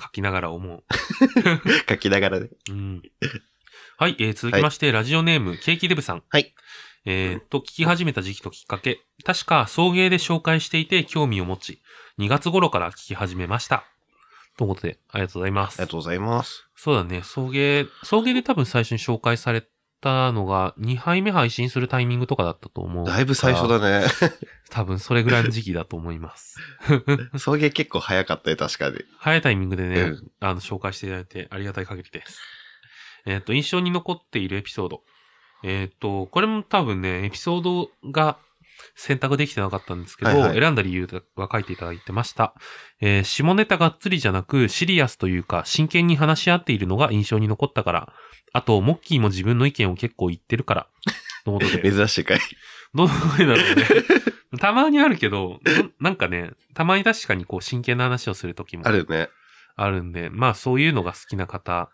[0.00, 0.84] 書きながら思う。
[1.88, 2.48] 書きながらね。
[2.70, 3.02] うん。
[3.98, 6.22] はい、えー続きまして、ラジオネーム、ケーキデブさん。
[6.28, 6.54] はい。
[7.06, 9.00] えーっと、聞き始めた時期ときっかけ。
[9.24, 11.82] 確か、送迎で紹介していて興味を持ち、
[12.18, 13.84] 2月頃から聞き始めました。
[14.56, 15.80] ということで、ありがとうございます。
[15.80, 16.66] ありがとうございます。
[16.74, 19.66] そうだね、送迎、送迎で多分最初に紹介され
[20.00, 23.06] たのが、2杯目配信するタイミングとかだったと思う。
[23.06, 24.06] だいぶ最初だね。
[24.70, 26.58] 多分それぐらいの時期だと思います。
[27.36, 28.98] 送迎結構早かったね、確かに。
[29.18, 32.40] 早いタイミングでね、うんあの、紹介していただいてありがたい限りです。
[33.26, 35.02] えっ、と、印象に残っているエピソード。
[35.64, 38.36] えっ、と、これも多分ね、エピソードが
[38.94, 42.54] 選択できてなかったんですけど、はいはい選んだ理由は書いていただいてました。
[43.00, 48.12] えー下ネタがっつりじゃなく、シリアスというか、真剣に話し合っているのが印象に残ったから、
[48.52, 50.86] あと、モッキーも自分の意見を結構言ってるから、
[51.46, 51.82] のことで。
[51.90, 52.40] 珍しいかい。
[52.94, 53.84] どの声だろうね。
[54.60, 59.28] たまにあるけど、ななんかね、たまに確かにこう真剣な話をするときもあるね。
[59.76, 61.90] あるんで、まあそういうのが好きな方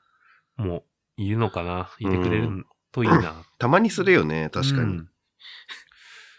[0.57, 0.85] も
[1.17, 1.91] いるのかな。
[1.99, 3.45] いてくれるといいな。
[3.59, 4.81] たまにするよね、確かに。
[4.81, 5.11] うん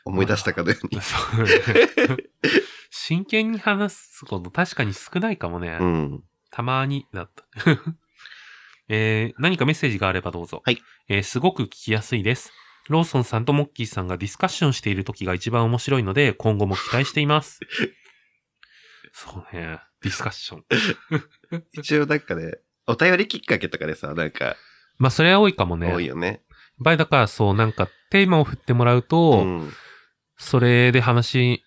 [0.04, 1.00] 思い出したかのように。
[2.90, 5.78] 真剣に話すこと確かに少ないかもね。
[5.80, 6.24] うん。
[6.50, 7.46] たまにだった。
[8.90, 10.64] えー何かメッセージがあればどうぞ。
[10.66, 12.52] はいえーすごく聞きやすいです。
[12.90, 17.60] ローソンさんとモッキーさんがディスカッションしている時が一番面白いので、今後も期待しています。
[19.14, 19.80] そうね。
[20.02, 20.66] ディスカッション。
[21.74, 24.58] 一応なんかね、お便りきっかけとかでさ、なんか、
[25.02, 25.92] まあ、それは多いかもね。
[25.92, 26.44] 多いよね。
[26.78, 29.74] 場合だからそう、なんかテーマを振ってもらうと、うん。
[30.38, 31.64] それで話し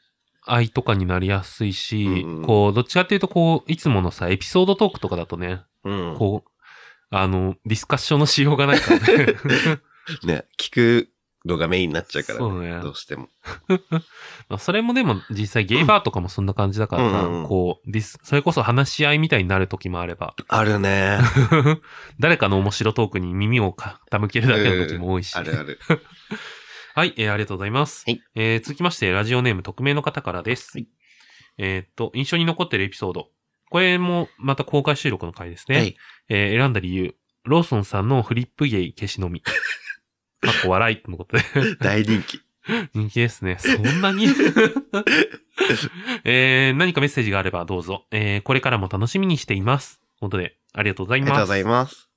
[0.46, 6.16] 合いとかになりやすいし、うんうんこう、どっちかっていうと、こう、いつものさ、エピソードトークとかだとね、うん。
[6.16, 6.50] こう、
[7.10, 9.26] あの、ディスカッションのしようがないからね。
[10.22, 11.08] ね、聞く
[11.44, 13.28] のがメインになっちゃうからそうねどうしても。
[14.48, 21.18] まあそれもでも実際ゲイバーとかもそんな感じだからさ、うんうんうんこう、ディス、それこそ話し合いみたいになる時もあれば、あるね。
[22.18, 25.36] 誰かの面白トークに耳を傾けるだけの時も多いし。
[25.36, 25.78] あるある。
[26.94, 28.04] はい、えーありがとうございます。
[28.06, 30.78] はいえー続きまして、ラジオネーム匿名の方からです。
[30.78, 30.88] はい
[31.58, 33.30] えーっと、印象に残ってるエピソード。
[33.70, 35.76] これもまた公開収録の回ですね。
[35.76, 35.96] はい。
[36.28, 37.14] えー選んだ理由。
[37.44, 39.42] ローソンさんのフリップゲイ消し飲み。
[40.44, 41.42] かっこ笑いとのことで。
[41.80, 42.40] 大人気。
[42.94, 43.58] 人気ですね。
[43.58, 44.26] そんなに？
[46.24, 48.06] えー、何かメッセージがあればどうぞ。
[48.10, 49.98] えー、これからも楽しみにしています。
[49.98, 51.30] ということで、ありがとうございます。
[51.30, 52.08] ありがとうございます。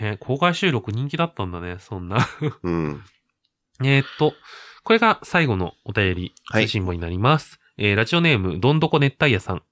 [0.00, 2.26] ね公開収録人気だったんだね、そんな。
[2.62, 3.02] うん。
[3.82, 4.34] えーっと、
[4.82, 7.60] これが最後のお便り、はい通信簿になります。
[7.78, 9.62] えー、ラジオネーム、どんどこ熱帯夜さん。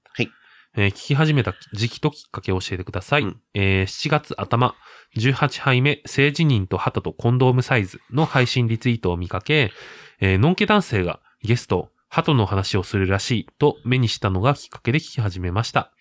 [0.75, 0.85] はい。
[0.85, 3.23] えー聞き始めた時期ときっかけを教えてください。
[3.23, 4.75] うんえー7月頭、
[5.17, 9.71] 18杯目、性自認と鳩とコンドームサイズの配信リツイートを見かけ、
[10.19, 15.91] えー、のんけ男性がゲスト、鳩の話をするらしいと目にしたのがきっかけで聞き始めました。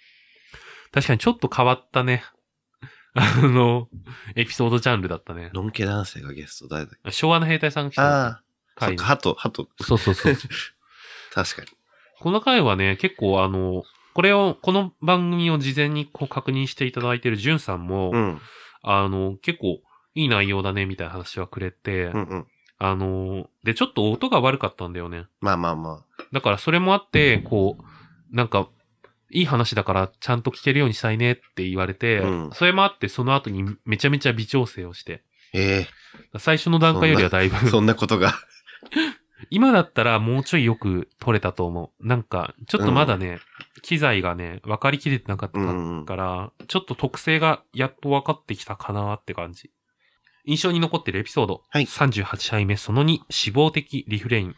[0.93, 2.25] 確かにちょっと変わったね。
[3.15, 3.89] あの、
[4.37, 5.51] エピソードジャンルだったね。
[5.53, 7.11] のんけ男性がゲスト誰だっけ？
[7.11, 8.43] 昭和の兵隊さんが来たああ、
[8.79, 9.69] そ回っか、ハト、ハト。
[9.83, 10.37] そうそうそう。
[11.35, 11.69] 確かに。
[12.21, 13.83] この回はね、結構あの、
[14.19, 18.41] これを、この番組を事前にこう確認していただいているジュンさんも、うん。
[18.83, 19.79] あの、結構
[20.17, 22.47] いい内容だね、みたいな話はくれて、うんうん。
[22.79, 25.27] あの、で、ちょっと音が悪かったんだよね。
[25.41, 28.69] まあまあまだからそれもあって、こう、なんか、
[29.31, 35.23] いい話だからちゃんと聞けるようにしたいねって言われて、うんそれもあってその後にめちゃめちゃ微調整をして、
[35.55, 35.59] あ。
[35.59, 35.87] え
[36.41, 38.35] 最初の段階よりはだいぶえ、そんなことが。
[39.51, 42.07] 今だったらもうちょいよく撮れたと思う。
[42.07, 43.39] なんか、ちょっとまだね、
[43.83, 46.07] 機材がね、分かりきれてなかったうんうん。
[46.07, 49.71] から、ちょっと特性がやっと分かってきたかなって感じ。
[50.45, 51.63] 印象に残ってるエピソード。
[51.69, 54.57] はい38杯目その2、脂肪的リフレイン。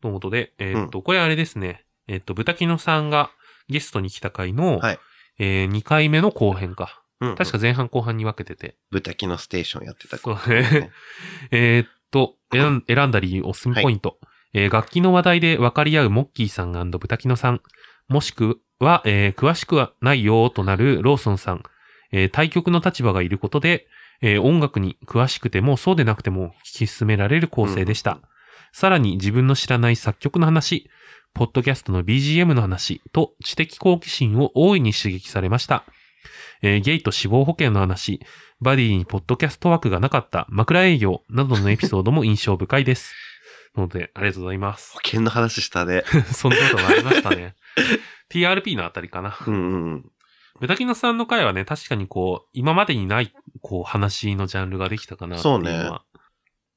[0.00, 1.84] ということで、えーっと、これあれですね。
[2.06, 3.30] えーっと、豚キノさんが
[3.68, 4.98] ゲストに来た回の、はい
[5.42, 7.02] え2回目の後編か。
[7.20, 8.76] うんうん確か前半後半に分けてて。
[8.90, 10.90] 豚キのステーションやってたそうね。
[11.50, 14.18] えーっと、選んだ理由、おすすめポイント。
[14.52, 17.60] えー楽器の話題で分かり合うモッキーさん豚キノさん。
[18.08, 21.62] もしくは、えー詳しくはないよーとなるローソンさん。
[22.12, 23.86] えー対局の立場がいることで、
[24.22, 28.12] えー音楽に詳しくてもそうでなくても聞き進められる構成でした。
[28.12, 28.20] うん
[28.72, 30.88] さらに自分の知らない作曲の話、
[31.34, 35.82] ポッドキャストの BGM の話と知的好奇心を大いに刺激されました。
[36.62, 38.20] えーゲイと死亡保険の話、
[38.62, 43.14] バディにポッドキャスト枠がなかった枕営業などのエピソードも印象深いです。
[43.74, 45.00] ので、ありがとうございます保。
[45.02, 46.02] 険の話したね。
[46.34, 47.54] そんなことがありましたね。
[48.28, 49.38] TRP のあたりかな。
[49.46, 50.10] うんうんうん。
[50.60, 56.04] 豚キノさんの回はね、確かにこう、今までにない、こう、話のジャンルができたかなっていうのは。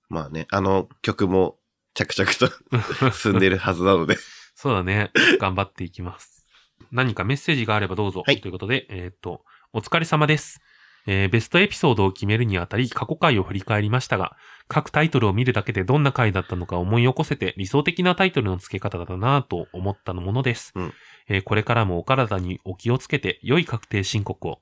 [0.07, 1.57] まあね、あの曲も
[1.95, 4.17] 着々と進んでるはずなので。
[4.55, 5.11] そうだね。
[5.39, 6.47] 頑張っていきます。
[6.91, 8.23] 何かメッセージがあればどうぞ。
[8.25, 9.43] はいということで、えっ、と、
[9.73, 10.61] お疲れ様です。
[11.07, 14.35] えーベストエピソードを決めるにあたり過去回を振り返りましたが、
[14.67, 20.93] 各タイトルを見るだけでどんな回だったのか思い起こせて理想的なタイトルの付け方だなぁと思ったのものです、うん
[21.27, 24.61] えーこれからもお体にお気をつけて良い確定申告を。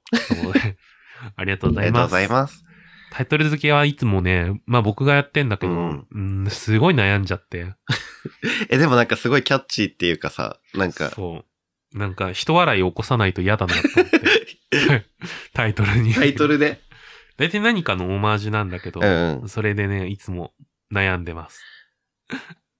[1.35, 2.11] ありがとうごありがとうございます。
[2.11, 2.65] ざいます。
[3.11, 7.73] タイトル付けはいつもね、まあ僕がやってんだけど、うんうんすごい悩んじゃって。
[8.69, 11.45] え、でもなんかすごいキャッチーっていうかさ、なんか、そう。
[11.93, 15.05] なんか、人笑いを起こさないと嫌だなと思って。
[15.53, 16.13] タイトルに。
[16.13, 16.81] タイトルで。
[17.37, 19.49] 大体何かのオマージュなんだけど、うんうん。
[19.49, 20.53] それでね、いつも
[20.91, 21.61] 悩んでます。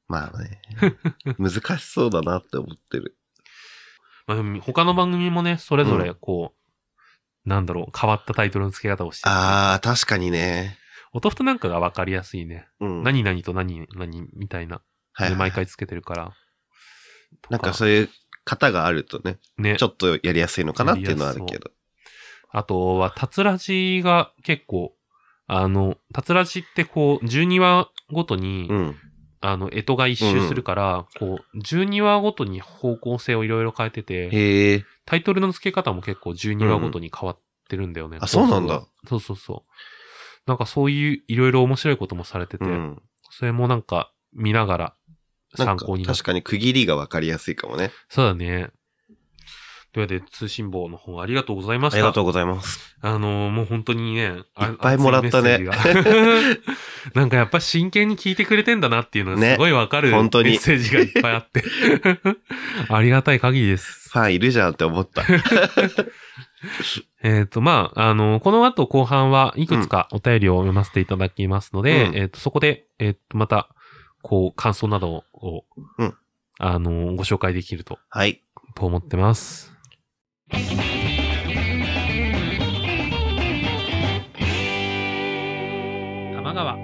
[0.07, 0.61] まあね。
[1.37, 3.17] 難しそうだなって思ってる。
[4.27, 6.55] まあ、他の番組もね、それぞれこ
[7.45, 10.77] う、なんだろう、変わったタイトルの付け方をしてるあー、確かにね。
[11.13, 12.67] お豆腐なんかがわかりやすいね。
[12.79, 13.03] うん。
[13.03, 14.81] 何々と何々みたいな。
[15.13, 16.33] はいはいで毎回つけてるから。
[17.49, 18.09] なんかそういう
[18.45, 19.87] 型があるとね、ねちょ。
[19.87, 21.71] っとやりやすいのかなっていうのはあるけど。
[22.49, 24.93] あとは、タツラジが結構、
[25.47, 28.95] あの、タツラジってこう、12話ごとに、うん。
[29.43, 34.85] あの、干支が一周するから、こう、12話ごとに方向性をいろいろ変えてて。
[35.05, 38.17] タイトルの付け方も結構12話ごとに変わってるんだよね。
[38.21, 38.83] あそうなんだ。
[39.07, 39.71] そうそうそう。
[40.45, 43.01] なんかそういういろいろ面白いこともされてて、うん。
[43.31, 44.95] それもなんか見ながら
[45.55, 46.15] 参考になる。
[46.15, 47.91] 確かに区切りがわかりやすいかもね。
[48.09, 48.69] そうだね。
[49.93, 51.97] というわけで、通信簿の方ありがとうございました。
[51.97, 52.95] ありがとうございます。
[53.01, 55.59] あのーもう本当にね、いいっぱいもらったね
[57.13, 61.63] なんかやっぱ真剣に聞いてくれてんだなっていうのがねすごいわかる、本当にメッセージがいっぱいあって。
[62.89, 64.09] ありがたい限りです。
[64.11, 65.23] ファンいるじゃんって思った。
[67.23, 73.69] えっ、と、まあ、あの、この後後半はいくつかお便りを読ませていただきますので、うんえっ、と、そこで、えっ、と、また、
[74.21, 75.65] こう、感想などを、
[75.97, 76.15] うん
[76.59, 78.43] あの、ご紹介できると、はい。
[78.75, 79.71] と思ってます。
[86.35, 86.77] 玉川。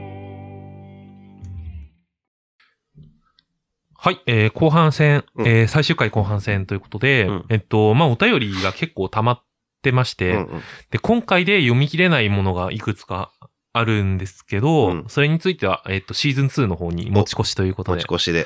[4.00, 9.44] はい、えー後半戦、うんえー最終回後半戦ということで、うんえっと、まあ、お便りが結構溜まっ
[9.82, 13.32] てまして、うんうんで、今回で読み切れないものがいくつか
[13.78, 15.06] あるんですけど、うん。
[15.08, 18.02] それについては、えっと、シーズン2の方に持ち越しということで。
[18.02, 18.46] 持ち、越しで。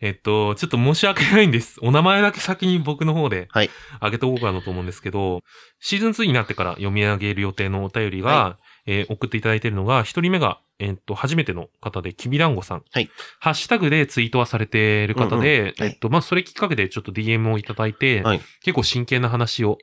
[0.00, 1.78] えっと、ちょっと申し訳ないんです。
[1.82, 3.70] お名前だけ先に僕の方で、はい。
[4.00, 5.42] あげておこうかなと思うんですけど、
[5.78, 12.84] シーズン2になってから読み上げる予定のお便りが、はえー送っていただいているのが、一人目が、えっと、初めての方で、きびだんごさん。
[12.90, 13.10] はい。
[13.38, 15.74] ハッシュタグでツイートはされている方で、うんうんはい。
[15.80, 18.40] えっと、まあ、それきっかけでちょっと DM をいただいて、はい。
[18.62, 19.78] 結構真剣な話を、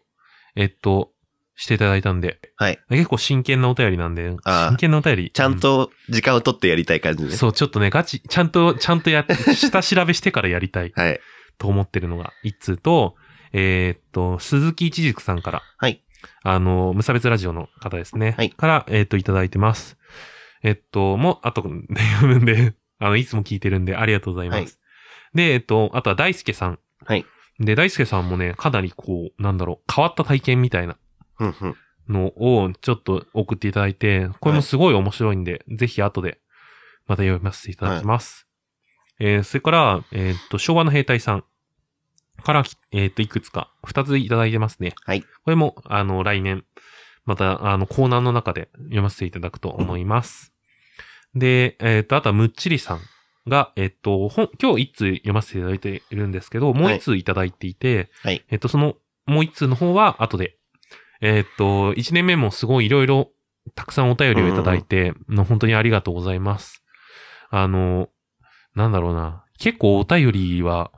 [0.55, 1.11] えっと、
[1.57, 2.79] していただいたんで、はい。
[2.89, 5.31] 結構真剣なお便りなんで、あー真剣なお便り。
[5.33, 7.29] ちゃんと時間を取ってやりたい感じね。
[7.29, 11.19] うんそう、ちょっとね、ガチ、ちゃんと、ちゃんとや、 下調べしてからやりたいはい。
[11.57, 13.15] と思ってるのが一通と、
[13.51, 16.03] えーっと、鈴木一軸さんから、はい。
[16.43, 18.35] あの、無差別ラジオの方ですね。
[18.37, 19.97] はいから、えーっと、いただいてます。
[20.63, 21.81] えっと、もう、あと、ね
[22.21, 24.59] 読むんで、 あの、いつも聞いてるんで、ありがとうございます。
[24.59, 24.67] はい
[25.33, 26.79] で、えっと、あとは大輔さん。
[27.05, 27.25] はい。
[27.59, 30.97] で、大輔さんもね、かなりこう、なんだろう、変わった体験みたいな。
[32.09, 36.39] のをちょっと送っていただいて、これもすごい面白いんで、ぜひ後で
[37.05, 38.47] また読ませていただきます。
[39.19, 41.43] えーそれから、えーっと、昭和の兵隊さん
[42.43, 44.93] から、えーっと、いくつか、二ついただいてますね。
[45.05, 45.21] はい。
[45.21, 46.63] これも、あの、来年、
[47.25, 50.53] また、あの、コーナーの中で読ませていただくと思います。
[51.35, 53.01] で、えーっと、あとは、むっちりさん
[53.47, 58.45] が、えーっと、本、今日一通読ませていただいているんですけど、もう一通いただいていて、はい。
[58.49, 58.95] えっと、その、
[59.25, 60.56] もう一通の方は後で。
[61.21, 63.29] えっと、一年目もすごいいろいろ
[63.75, 66.83] たくさんお便りをいただいて、の本当にありがとうございます。
[67.49, 68.09] あの、
[68.75, 69.43] なんだろうな。
[69.59, 70.91] 結構お便りは、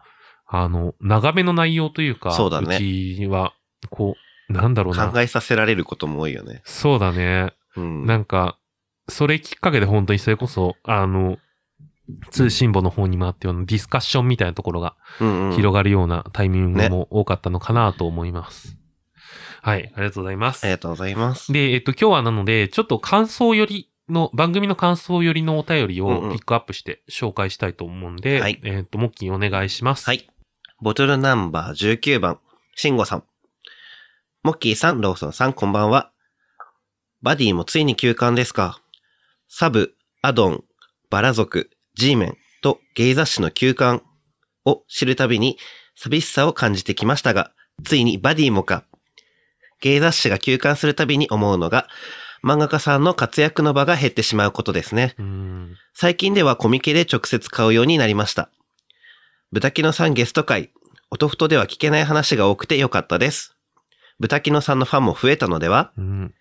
[0.48, 3.54] あの、長めの内容というか、そうだねちは、
[3.90, 4.16] こ
[4.50, 5.10] う、なんだろうな。
[5.10, 6.62] 考えさせられることも多いよね。
[6.66, 7.54] そうだね。
[7.76, 8.06] うん。
[8.06, 8.58] なんか、
[9.08, 11.38] それきっかけで本当にそれこそ、あの、
[12.32, 18.79] 通信簿の方にもあったようなディスカッションみたいなところが広がるようなタイミングも多かったのかなと思います。
[19.70, 20.64] はい、ありがとうございます。
[20.64, 21.54] ありがとうございます。
[21.54, 30.06] で、えっと、今日はなので、ちょっと感想よりの、番組の感想よりのお便りうんうんをピックアップして紹介したいと思うんで、はいえっと、モッキーお願いします。
[30.06, 30.28] はい。
[30.82, 32.40] ボトルナンバー19番、
[32.76, 33.24] シンゴさん。
[34.42, 36.12] モッキーさん、ローソンさん、こんばんは。
[37.22, 38.82] バディもついに休刊ですか。
[39.50, 39.94] サブ、
[40.24, 40.64] アドン、
[41.12, 44.02] バラ族、G メンとゲイ雑誌の休刊
[44.66, 45.58] を知るたびに
[45.96, 47.52] 寂しさを感じてきましたが、
[47.84, 48.86] ついにバディもか。
[49.82, 51.88] ゲイ雑誌が休刊するたびに思うのが、
[52.44, 55.16] 漫画家さんの活躍の場が減ってしまうことですね。
[55.20, 55.76] うん。
[55.94, 58.50] 最近ではコミケで直接買うようになりました。
[59.52, 60.72] 豚キノさんゲスト会、
[61.12, 63.56] おとふとでは聞けない話が多くてよかったです。
[64.20, 66.34] 豚キノさんのファンも増えたのではうん。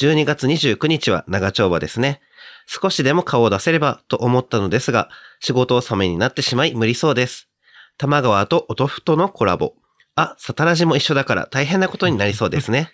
[0.00, 2.20] 12月29日は長丁場ですね。
[2.66, 5.08] 少しでも顔を出せればと思ったのですが、
[5.40, 7.48] 仕事納めになってしまい無理そうです。
[7.96, 9.74] 玉川とおとふとのコラボ。
[10.16, 12.90] あ、サタラジも一緒だから大変なことになりそうですね。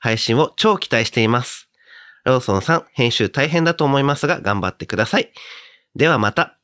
[0.00, 1.68] 配信を超期待しています。
[2.24, 5.30] ローソンさん、編集大変だと思いますが頑張ってください。
[5.94, 6.58] ではまた。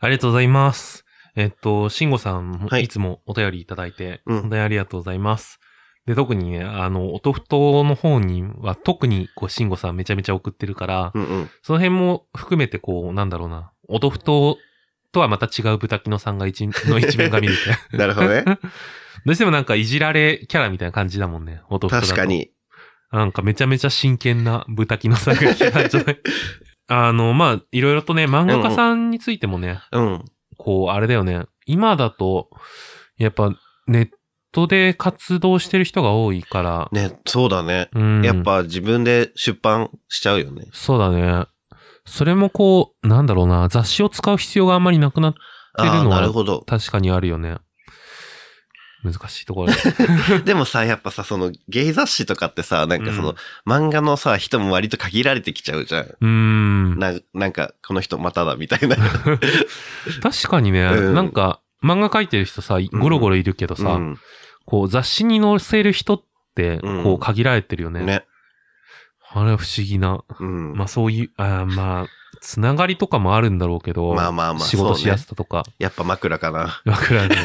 [0.00, 1.04] ありがとうございます。
[1.36, 5.58] えっと、慎吾さん、はいい、つもお便りいただいて、うん本当にありがとうございます。
[6.06, 11.50] で、特にね、あの、おとふとの方には特に、こう、慎吾さんめちゃめちゃ送ってるから、うんうん。
[11.62, 14.58] その辺も含めて、こう、なんだろうな、おとふと
[15.12, 17.60] とはまた違う豚キノさんが一の一面が見れて。
[17.96, 18.44] なるほどね。
[19.26, 22.08] どうしてもなんかいじられキャラみたいな感じだもんね、おとふとだと。
[22.08, 22.26] 確か。
[22.26, 22.50] に。
[23.12, 26.20] なんかめちゃめちゃ真剣な豚キノさんが来たんじゃない
[26.86, 30.24] あの、まあ、いろいろとね、漫画家さんについてもね、うん。
[30.58, 31.44] こう、あれだよね。
[31.66, 32.50] 今だと、
[33.16, 33.52] やっぱ、
[33.86, 34.08] ネッ
[34.52, 37.88] トで活動してる人が多いから、ね、そうだね。
[37.94, 38.22] うん。
[38.22, 38.42] やっ。
[38.42, 40.66] ぱ自分で出版しちゃうよね。
[40.72, 41.46] そうだね。
[42.06, 46.62] それもこう、なんだろうな、雑誌を使う必要があんまりなくなっってるああ、のはなるほど。
[46.62, 47.58] 確かにあるよね。
[49.02, 50.40] 難しいところで。
[50.44, 53.34] でもさ、やっぱさ、そのゲイ雑誌とかってさ、なんかその、
[53.66, 56.02] 漫画のさ、人も割と限られてきちゃうじゃん。
[56.04, 56.98] うーん。
[56.98, 58.96] ななんか、この人まただみたいな。
[60.22, 64.18] 確かにね、うんなんか、漫画描いてる人さ、ゴロゴロいるけどさ、うん
[64.66, 66.22] こう雑誌に載せる人っ
[66.54, 68.04] て、うんこう限られてるよね。
[68.04, 68.24] ね。
[69.32, 70.22] あれは不思議な。
[70.38, 70.74] うん。
[70.74, 72.06] まあそういう、あーまあ、
[72.40, 76.80] つながりとかもあるんだろうけど、まあまあまあ仕事しやすさとか、やっぱ枕かな。
[76.84, 77.36] 枕ね。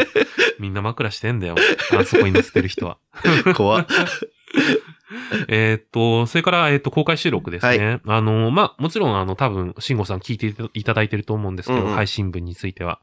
[0.60, 1.56] みんな枕してんだよ。
[1.98, 2.98] あそこに載せてる人は。
[3.56, 3.86] 怖っ。
[5.48, 8.00] えーっと、それから、えーっと、公開収録ですね。
[8.06, 13.00] あの、まあ、もちろん、あの、多分、慎吾さん聞いていただいてると思うんですけど、うんうん配信分については。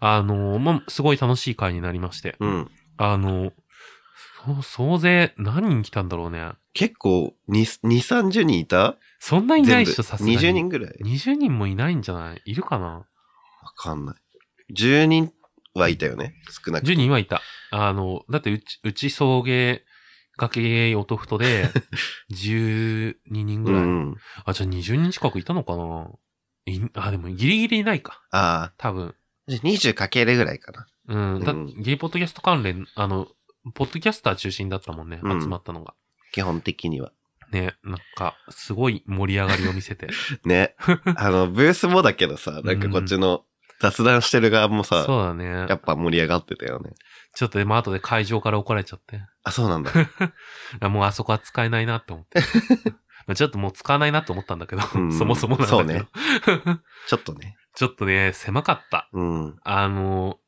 [0.00, 2.36] あの、まあ、すごい楽しい回になりまして。
[2.40, 2.70] うん。
[2.96, 3.52] あの、
[4.62, 6.52] 総勢何人来たんだろうね。
[6.72, 7.88] 結構、2、2
[8.30, 8.96] 30人いた？
[9.18, 10.38] そんないないっしょ、さすがに。
[10.38, 12.42] 20人ぐらい20人もいないんじゃない？
[12.44, 12.86] いるかな？
[12.86, 13.06] わ
[13.76, 14.16] かんない。
[14.72, 15.32] 10人
[15.78, 16.34] はいたよね。
[16.50, 17.42] 少なくと ?10 人はいた。
[17.70, 19.80] あの、だってうち、うち送迎、
[20.38, 21.70] 崖ゲイおとふとで、
[22.32, 23.82] 12人ぐらい。
[23.82, 24.16] うん。
[24.44, 26.10] あ、じゃあ20人近くいたのかな？
[26.66, 28.22] いあ、でもギリギリいないか。
[28.30, 29.14] あ多分。
[29.48, 30.86] あ、20かけるぐらいかな。
[31.08, 31.44] うん。
[31.44, 33.28] だうんゲイポッドキャスト関連、あの、
[33.74, 35.20] ポッドキャスター中心だったもんね。
[35.22, 35.94] うん集まったのが。
[36.32, 37.12] 基本的には。
[37.52, 40.08] ね、なんか、すごい盛り上がりを見せて。
[40.44, 40.74] ね。
[41.16, 43.44] あの、ブースもだけどさ、なんかこっちの
[43.80, 45.74] 雑談してる側もさ、そうだねや。
[45.74, 46.92] っぱ盛り上がってたよね。
[47.34, 49.20] ちょっとでも後で会場から怒られちゃって。
[49.44, 49.92] あ、そうなんだ。
[50.80, 52.40] あもうあそこは使えないなって思って。
[53.26, 56.06] まあちょっともう使わないなと思ったんだけど、うん そもそもなんだけど。
[57.08, 57.56] ちょっとね。
[57.74, 59.10] ちょっとね、狭かった。
[59.12, 59.56] うん。
[59.62, 60.38] あの、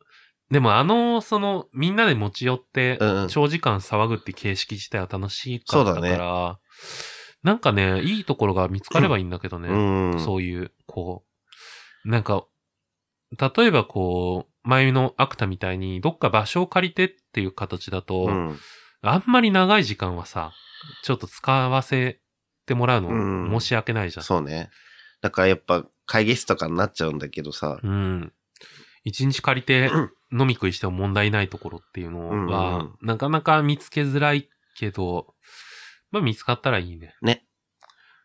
[0.50, 2.98] でもあの、その、みんなで持ち寄って
[3.28, 6.58] 長時間騒ぐって形式自体は楽しかったかそうだねら、
[7.42, 9.68] なんかね、いいところが見つかればいいんだけどね。
[9.68, 10.20] うん。
[10.20, 11.24] そういう、こ
[12.04, 12.44] う、なんか、
[13.36, 18.58] 例えばこう、前のアクタみたいに、どっか場所を借りてっていう形だと、うん。
[19.02, 20.52] あんまり長い時間はさ、
[21.02, 22.20] ちょっと使わせ
[22.66, 24.24] てもらううんの申し訳ないじゃん。
[24.24, 24.70] そうね。
[25.20, 27.80] だからやっぱ会議室とかになっちゃうんだけどさ。
[27.82, 28.32] うん。
[29.04, 29.90] 一日借りて
[30.32, 35.34] 飲み食いしても問題ないところっていうのうんは、うんなかなか見つけづらいけど、
[36.10, 37.14] まあ見つかったらいいね。
[37.22, 37.44] ね。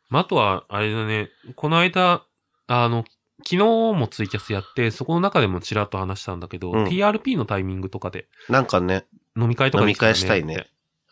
[0.10, 2.26] まあ、あとは、あれだね、この間、
[2.68, 3.04] あの、
[3.40, 9.06] 昨日もツイキャスやって、そこの中でもちらっと話したんだけど、うん TRP のタイミングとかでなんかね。
[9.36, 10.68] 飲み会とか飲み会したいね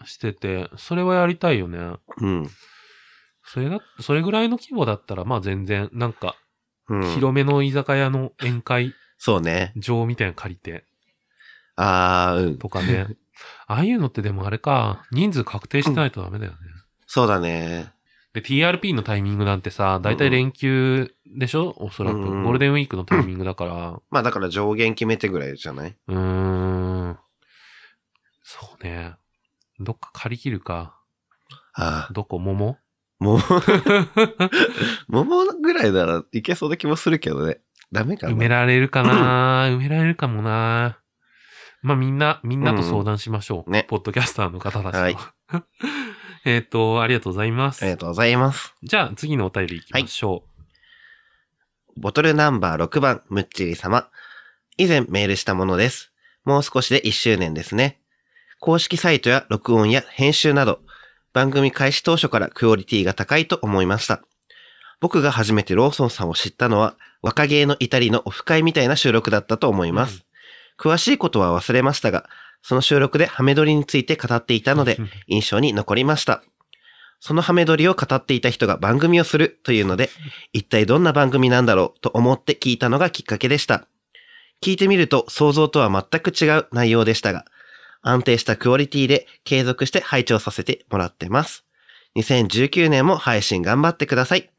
[0.05, 1.97] してて、それはやりたいよね。
[2.17, 2.49] うん。
[3.43, 6.35] それだ、それぐらいの規模だったら、まあ全然、なんか、
[6.87, 7.13] うん。
[7.13, 9.73] 広めの居酒屋の宴会そうね。
[9.75, 10.85] 場みたいなの借りて、
[11.75, 12.57] あー、うん。
[12.57, 13.07] とかね。
[13.65, 16.57] ああいうのってでもあれか、人数確定してないとダメだよね。
[17.07, 17.91] そうだね。
[18.33, 21.73] で、TRP のタイミングなんてさ、だいたい連休でしょ？
[21.77, 22.17] おそらく。
[22.17, 23.99] うんうんゴールデンウィークのタイミングだから。
[24.09, 25.97] まあだから上限決めてぐらいじゃない？
[26.07, 26.17] うー
[27.09, 27.17] ん。
[28.43, 29.15] そうね。
[29.79, 30.97] どっか借り切るか。
[31.73, 32.13] ああ。
[32.13, 32.39] どこ？
[32.39, 32.77] 桃？
[33.19, 33.39] もう、
[35.09, 37.59] 桃ぐらいならいけそうな気もするけどね。
[37.91, 38.33] ダメかな？
[38.33, 39.65] 埋められるかな？
[39.75, 40.97] 埋められるかもな
[41.81, 43.63] まあみんな、みんなと相談しましょう。
[43.67, 44.97] うんねポッドキャスターの方たちと。
[44.99, 45.17] はい
[46.43, 47.83] えっと、ありがとうございます。
[47.83, 48.73] ありがとうございます。
[48.83, 50.43] じゃあ次のお便り行きましょ
[51.97, 54.09] ボトルナンバー6番、むっちり様。
[54.77, 56.11] 以前メールしたものです。
[56.43, 57.99] もう少しで1周年ですね。
[58.59, 60.79] 公式サイトや録音や編集など、
[61.33, 64.23] 番組開始当初からクオリティが高いと思いました。
[64.99, 70.25] 僕が初めてローソンさんを知ったのは、若芸の至りのオフ会みたいな収録だったと思います。
[70.79, 72.27] 詳しいことは忘れましたが、
[72.61, 74.97] その収録でハメ撮りについて語っていたので、
[75.27, 76.43] 印象に残りました。
[77.19, 80.09] そのハメ撮りを語っていた人が番組をするというので、
[80.53, 83.87] 一体どんな番組なんだろうと思って聞いたのがきっかけでした。
[84.63, 87.45] 聞いてみると想像とは全く違う内容でしたが、
[88.01, 91.65] 安定したクオリティで継続して拝聴させてもらってます。
[92.17, 94.49] 2019年も配信頑張ってください。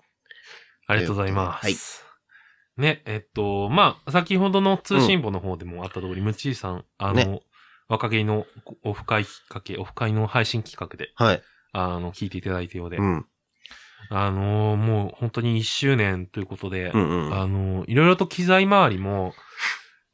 [0.86, 1.64] ありがとうございます。
[1.64, 1.76] はい
[2.78, 7.40] ね、えっと、まあ、先ほどの通信簿の方でもあった通り、ムッチーさん、あの、ね
[7.92, 8.46] 若気の
[8.84, 11.42] オフ会きっかけ、オフ会の配信企画で、はい。
[11.72, 13.26] あの、聞いていただいたようで、うん。
[14.08, 17.34] あのもう本当に1周年ということで、うんうん。
[17.34, 19.34] あのいろいろと機材周りも、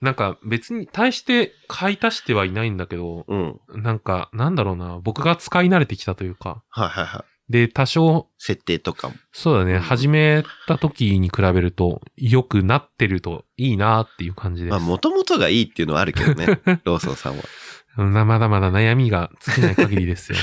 [0.00, 3.60] なんか別に対して買い足してはいないんだけど、うん。
[3.68, 7.24] なんか、なんだろうな、僕が使い慣れてきたというか、はいはいはい。
[7.48, 9.14] で、多少、設定とかも。
[9.32, 14.72] そうだね、うん始めた時に比べると、良くなってるといいなっていう感じです。
[14.72, 16.46] まあ、もともとがいいっていうのはあるけどね。
[16.84, 17.44] ローソンさんは。
[17.96, 20.38] うんまだまだ悩みが尽きない限りですよ。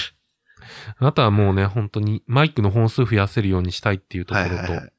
[1.00, 4.92] あとはもうね、本当にマイクの本数増やせるようにしたいっていうところと、はいはいはい。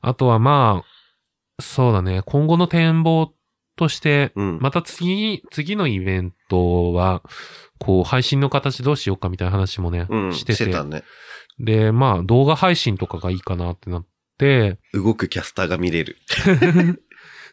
[0.00, 3.32] あとはまあ、そうだね、今後の展望
[3.76, 4.58] として、うん。
[4.60, 7.22] また次、次のイベントは、
[7.78, 10.34] こう、配信の形どうしようかみたいな話もね、うん。
[10.34, 10.70] してて。
[10.70, 11.04] たね。
[11.58, 14.06] で、まあ、動画配信とかがいいかなってなっ
[14.38, 16.18] て、動くキャスターが見れる。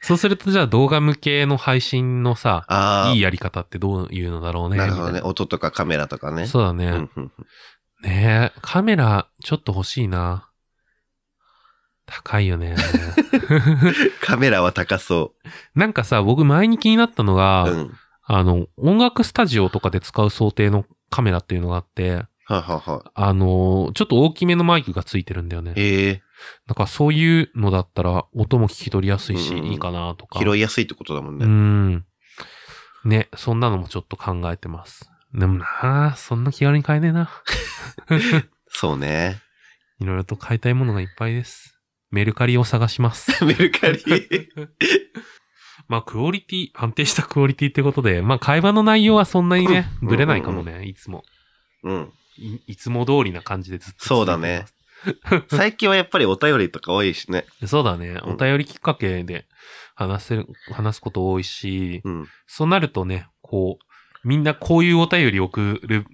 [0.04, 2.66] そうするとじゃあ動画向けの配信のさ。
[3.14, 4.78] いいやり方ってどういうのだろうね。
[4.78, 5.22] なるほどね。
[5.22, 6.47] 音とかカメラとかね。
[6.47, 7.08] そうだね。
[8.02, 10.49] ねえ、カメラちょっと欲しいな。
[12.08, 12.76] 高いよね。
[14.22, 15.34] カメラは高そ
[15.76, 17.74] なんかさ、僕前に気になったのが、う。
[17.74, 17.91] うん。
[18.24, 25.74] あの、音楽スタジオとかで使う想定のカメラっていうのがあって、はいはいはあの、ちょっと大きめのマイクがついてるんだよねい。。
[25.78, 26.24] ええ
[26.68, 30.39] だからそういうのだったら音も聞き取りやすいし、うんうんいいかなとか。
[30.39, 31.45] 拾いやすいってことだもんうね。
[31.45, 32.06] ん。
[33.06, 35.10] ね、そんなのもちょっと考えてます。
[35.34, 37.30] でもなそんな気軽に買えねえな。
[38.68, 39.39] そうね。
[39.99, 41.80] いろいろと買いたいものがいっぱいです。
[42.10, 43.32] メルカリを探します。
[43.45, 43.99] メルカリ。
[45.88, 51.24] まあ、クオリティ、安定したクオリティってことで、まあ、会話の内容はそんなにね、うんぶれないかもね、いつも。
[51.84, 52.14] うん。
[52.38, 54.65] いいつも通りな感じでずっとそうだね
[55.49, 57.45] 最近はやっぱりお便りとか多いしね。
[57.65, 58.19] そうだね。
[58.23, 59.47] うんお便りきっかけで
[59.95, 62.27] 話せる、話すこと多いし、うん。
[62.47, 66.05] そうなるとね、こう、みんなこういうお便り送る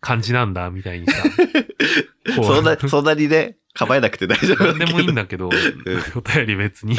[0.00, 1.24] 感じなんだ、みたいにさ。
[2.42, 5.48] そんな、そんなにね、構えなくて大丈夫なんでもいいんだだけど、
[6.16, 6.96] お便り別に。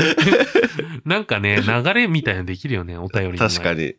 [1.06, 3.96] なんかね、流れみたいなのできるよね、お便り確かに。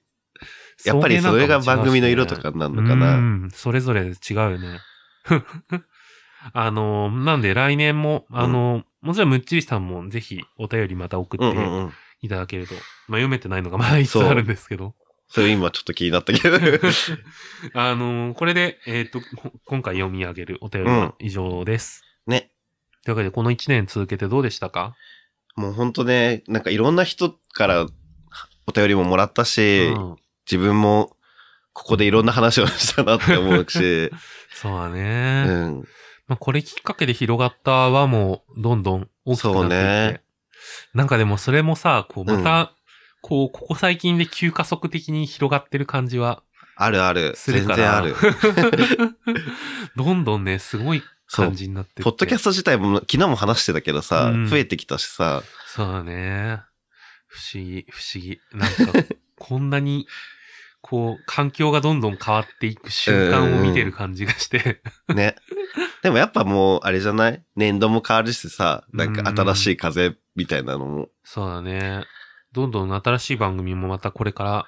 [0.85, 3.17] やっぱりそれが番組の色とかになるのかうな。
[3.17, 4.79] ん、それぞれ違うよね。
[6.53, 11.93] あの、なんで来年も、あの、もちろんむっちりさんもぜひお便りまた送ってうんうんうん。
[12.21, 12.83] いただけると、まあ
[13.19, 14.95] 読めてないのがまだいつあるんですけど。
[15.29, 16.59] それ今ちょっと気になったけど。
[17.75, 22.03] あの、これで、えっ、と、こ今回読み上げるお便りは以上です。
[22.27, 22.51] ね。
[23.05, 24.97] というわけで、この1年続けてどうでしたか？
[25.55, 27.87] もうほんとね、なんかいろんな人から
[28.67, 30.17] お便りももらったし、うん
[30.51, 31.17] 自分も
[31.73, 34.11] ここでいろんな話をしたなって思うし、
[34.55, 35.45] そうだうね。
[35.45, 35.79] ん。
[36.27, 39.69] まあ、これきっかけで広がった輪もどんどん大きくなっていそう。
[39.69, 40.23] ね
[40.95, 42.69] なんかでもそれもさ、こうまた、うん
[43.21, 46.43] こう、ここ最近で急加速的に広がってる感じは
[46.77, 47.35] あるある。
[47.37, 47.77] する全から。
[47.77, 48.15] 然ある。
[49.97, 56.61] どんどんね、すごい感じになってってポッドキャスト自体も昨日も話してたけどさ、うん増えてきたしさ、そうだね。
[57.27, 58.41] 不思議、不思議。
[58.53, 60.07] なんか、こんなに、
[60.81, 64.81] こう、環境がどんどん変わっていく瞬間を見てる感じがして。
[65.09, 65.35] ね。
[66.03, 67.43] でもやっぱもう、あれじゃない？
[67.57, 72.05] 年度も変わるしさ、なんか新しい風みたいなのも、そうだね。
[72.53, 74.67] どんどん新しい番組もまたこれから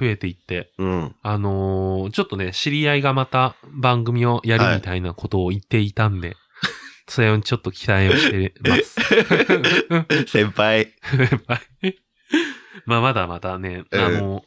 [0.00, 1.14] 増えていって、うん。
[1.22, 6.36] あのーちょっとね、知り合いがまた番組をやるみたいなことを言っていたんで、
[7.06, 8.96] それをちょっと期待をしてます。
[10.26, 10.94] 先輩。
[11.46, 11.96] はい
[12.86, 14.44] まあ、まだまだね、うんあの、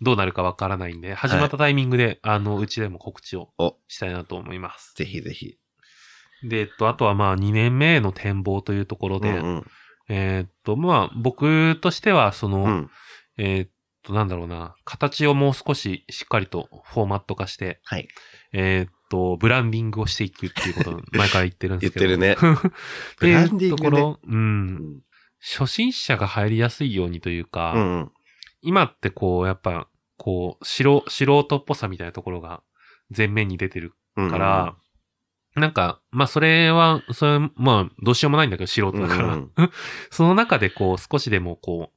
[0.00, 4.94] どうなるかわからないんで、始まったタイミングで、あの、うちでも告知をおしたいなと思います。
[4.96, 5.58] ぜひぜひ。
[6.42, 9.66] で、えっと、あとはまあ、2年目への展望というところで、うんうん。
[10.08, 12.90] えーっと、まあ、僕としては、その、うん。
[13.38, 13.70] えーっ
[14.02, 18.08] と、なんだろうな、形をもう少ししっかりとフォーマット化して、はい。
[18.52, 22.04] えーっと、ブランディングをしていくっていうことを 前から言ってるんで言っすけど。
[22.04, 22.32] てるね。
[22.34, 22.46] って
[23.20, 24.30] ブランディングねところ、う。
[24.30, 25.00] うんん。
[25.40, 28.10] 初心者が入りやすいようにというか、うんうん。
[28.66, 32.62] 今ってこう、やっぱ、こう、素人、素人っぽさみたいなところが
[33.16, 34.76] 前面に出てるうんから、
[35.54, 39.34] なんか、まあそれは、それ、まあどうしようもないんだけど、素人だから。
[39.34, 39.50] うん
[40.10, 41.96] その中でこう、少しでもこう、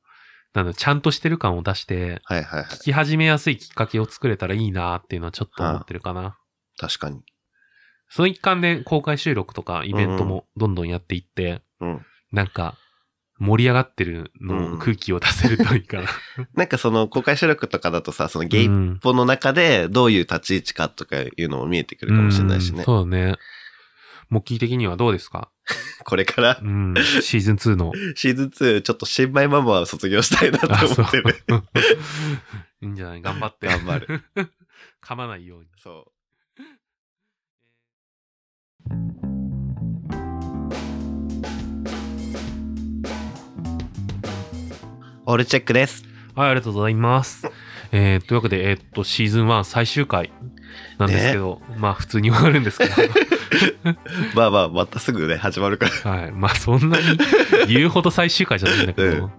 [0.54, 2.64] なんだ、ちゃんとしてる感を出して、はいはいはい。
[2.66, 6.38] 聞き始めやすいきっかけを作れたらいいなっていうのはちょっと思ってるかな。
[6.78, 7.22] 確かに。
[8.08, 12.06] その一環で公開収録とかイベントもどんどんやっていって、うん。
[12.32, 12.76] なんか、
[13.40, 16.10] 盛り上がってるのを空気を出せるといいかな。
[16.56, 22.80] なんかその公開収録とかだとさ、そのゲイうんポの中でどういう立ち位置かとかいうのも見えてくるかもしれないしね。
[22.80, 23.36] うんそうだね。
[24.30, 25.50] モッキー的にはどうですか？
[26.06, 26.60] これから？
[26.62, 26.94] うん。
[27.22, 27.94] シーズン2の。
[28.16, 31.36] シーズン2ちょっと新米ママは卒業したいなとあ思ってる。
[32.82, 33.22] いいんじゃない？
[33.22, 33.68] 頑張って。
[33.68, 34.22] 頑張る。
[35.04, 35.68] 噛まないように。
[35.82, 36.12] そ
[45.30, 46.06] オールチェックです。
[46.34, 47.48] はい、ありがとうございます。
[47.94, 50.32] えー、というわけで、えーっと、シーズン1最終回
[50.98, 52.94] なんですけど、まあ普通に終わるんですけど、
[54.34, 56.12] まあまあ、またすぐね、始まるから。
[56.12, 56.32] はい。
[56.32, 57.06] まあそんなに
[57.68, 59.32] 言うほど最終回じゃないんだけど、うん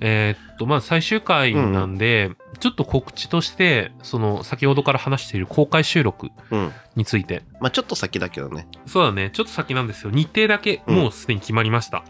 [0.00, 6.72] えーっと、まあ最終回なんで、ちょっと告知として、その先ほどから話している公開収録うん。
[6.94, 8.68] について、まあちょっと先だけどね。
[8.86, 10.10] そうだね、ちょっと先なんですよ。
[10.10, 12.04] 日程だけうんもうすでに決まりました。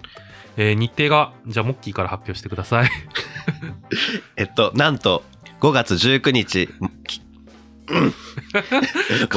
[0.56, 2.90] えー日程が、じゃあモッキーから発表してください。
[4.36, 5.22] えっと、なんと、
[5.60, 6.68] 5月19日。
[7.06, 7.20] き
[7.88, 8.10] うんも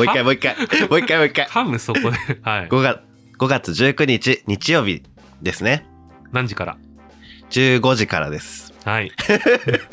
[0.02, 0.56] う一回、もう一回、
[0.88, 1.46] もう一回、もう一回。
[1.46, 2.68] ハムそこで、はい。
[2.68, 3.00] 5月、
[3.38, 5.04] 5月19日、日曜日
[5.42, 5.86] ですね。
[6.32, 6.78] 何時から
[7.50, 8.74] ？15時からです。
[8.86, 9.12] はい。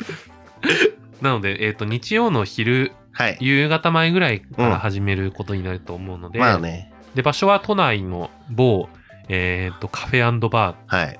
[1.21, 3.37] なので、えっ、と、日曜の昼、はい。
[3.39, 6.93] 夕方前ぐらいから始めることになると思うので、まあね。
[7.15, 8.89] で、場所は都内の某、
[9.29, 11.19] えっ、と、カフェバはい。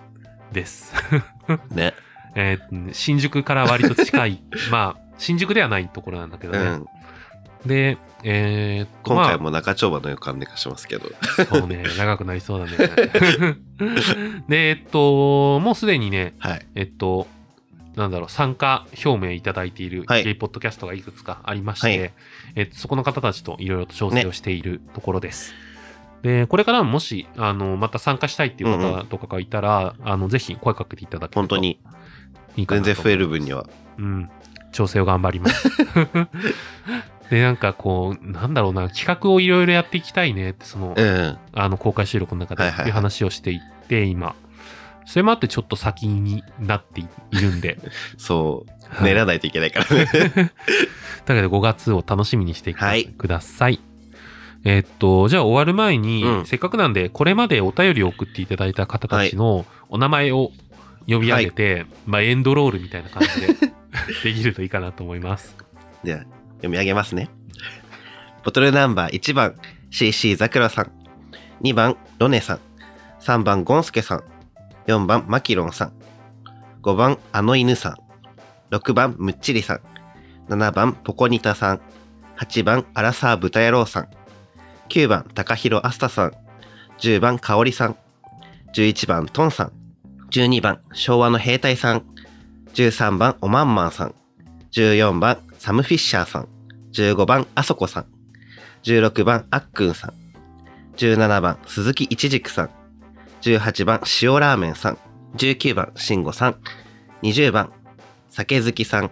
[0.51, 0.93] ーです。
[1.71, 1.93] ね。
[2.35, 6.59] えー新宿から割と近い、 まあ、新宿ではないところなんだけどね。
[6.59, 6.85] うん。
[7.65, 11.11] で、えっ、と、今回まも中丁場の予感でかしますけど。
[11.39, 13.57] あ、そうね、 長くなりそうだね。
[14.47, 16.65] で、えっと、もうすでにね、はい。
[16.75, 17.27] えっと、
[17.95, 22.13] なんだろう、参加表明いただいているはいゲイポッドキャストがいくつかありまして、はい
[22.55, 25.53] えっと、そこの方たちといろいろと調整をしているところです。
[26.21, 31.79] で、これからももし、あの、また参加したいっていううんう方とかがいたら、あの、ぜひ声かけていただけると本当に、
[32.55, 33.65] いいかなと全然増える分には。
[33.97, 34.29] うん。
[34.71, 35.69] 調整を頑張ります。
[37.29, 41.37] で、なんかこう、なんだろうな、企画をいろいろやっていきたいねって、その、うん。
[41.53, 44.35] あの、公開収録の中ではいはいはいいう話をしていって、今。
[45.05, 47.07] それもあってちょっと先になってい
[47.39, 47.79] るんで。
[48.17, 48.71] そう。
[48.71, 48.77] はい
[49.09, 50.05] 練らないといけないからね。
[51.25, 53.81] だけど5月を楽しみにしてくだ,、はいください。
[54.63, 60.51] えーっと、じゃあ終わる前に、うんせっかくなんで、これまでお便りを送っていただいた方たちのお名前を
[61.07, 63.47] 呼び上げて、まあエンドロールみたいな感じで
[64.23, 65.55] できるといいかなと思います。
[66.03, 66.19] じゃあ、
[66.57, 67.29] 読み上げますね。
[68.43, 69.55] ボトルナンバー1番、
[69.91, 70.91] CC ザクラさん。
[71.61, 72.59] 2番、ロネさん。
[73.21, 74.23] 3番、ゴンスケさん。
[74.87, 75.93] 4番、マキロンさん。
[76.81, 77.95] 5番、あの犬さん。
[78.75, 79.79] 6番、むっちりさん。
[80.49, 81.81] 7番、ポコニタさん。
[82.39, 84.07] 8番、アラサー豚野郎さん。
[84.89, 86.31] 9番、高弘アスタさん。
[86.99, 87.97] 10番、かおりさん。
[88.73, 89.71] 11番、トンさん。
[90.31, 92.03] 12番、昭和の兵隊さん。
[92.73, 94.15] 13番、おまんまんさん。
[94.71, 96.47] 14番、サム・フィッシャーさん。
[96.93, 98.05] 15番、あそこさん。
[98.83, 100.13] 16番、あっくんさん。
[100.97, 102.69] 17番、鈴木一軸さん。
[103.41, 104.97] 18番、塩ラーメンさん。
[105.35, 106.55] 19番、しんごさん。
[107.23, 107.71] 20番、
[108.29, 109.11] 酒好きさん。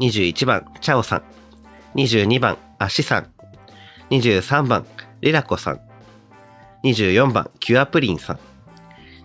[0.00, 1.22] 21番、チャオさん。
[1.94, 3.37] 22番、あしさん。
[4.10, 4.86] 23番、
[5.20, 5.80] リラコさん。
[6.84, 8.38] 24番、キュアプリンさん。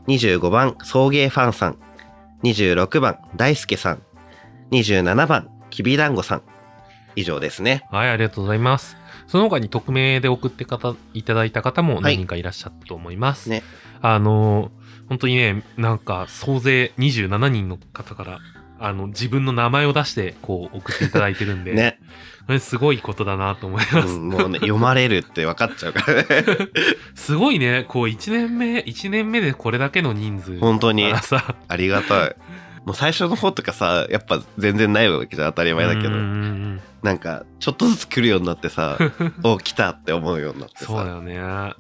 [0.07, 1.77] 25番、送迎ファンさん。
[2.43, 4.01] 26番、大輔さん。
[4.71, 6.41] 27番、きびだんごさん。
[7.15, 7.86] 以上ですね。
[7.91, 8.97] はい、ありがとうございます。
[9.27, 13.49] その他に匿名で送って方いただいた方も何人かいらっしゃったと思います。
[13.49, 13.63] ね
[14.01, 18.39] あのー本当にね、なんか総勢27人の方から、
[18.84, 21.99] あの、自分の名前を出して、こう、送っていただいてるんで、 ね。
[22.45, 24.13] これすごいことだなと思います。
[24.15, 26.25] うん、もうね、読まれるって分かっちゃうからね。
[27.15, 30.59] すごいね、こう、1年目、1年目でこれだけの人数。
[30.59, 32.36] 本当にさ、ありがたい。
[32.86, 40.86] もう最初の方とかさ、やっぱ全然ないわけじゃん当たり前だけどなんか、ちょっとずつ来るようになってさ、う んお、来たって思うようになってさ。
[40.88, 41.73] そうだよね。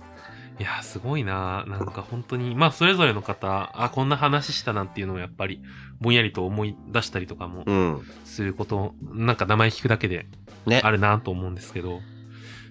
[0.59, 1.65] いや、すごいな。
[1.67, 5.61] なんか本当に、まあ、それぞれの方、あ、こんな話したなんていうのをやっぱり、
[6.03, 8.01] ぼんやりと思い出したりとかもうん。
[8.25, 10.27] すること、なんか名前聞くだけで
[10.67, 10.91] ねあ。
[10.91, 12.01] るなと思うんですけど、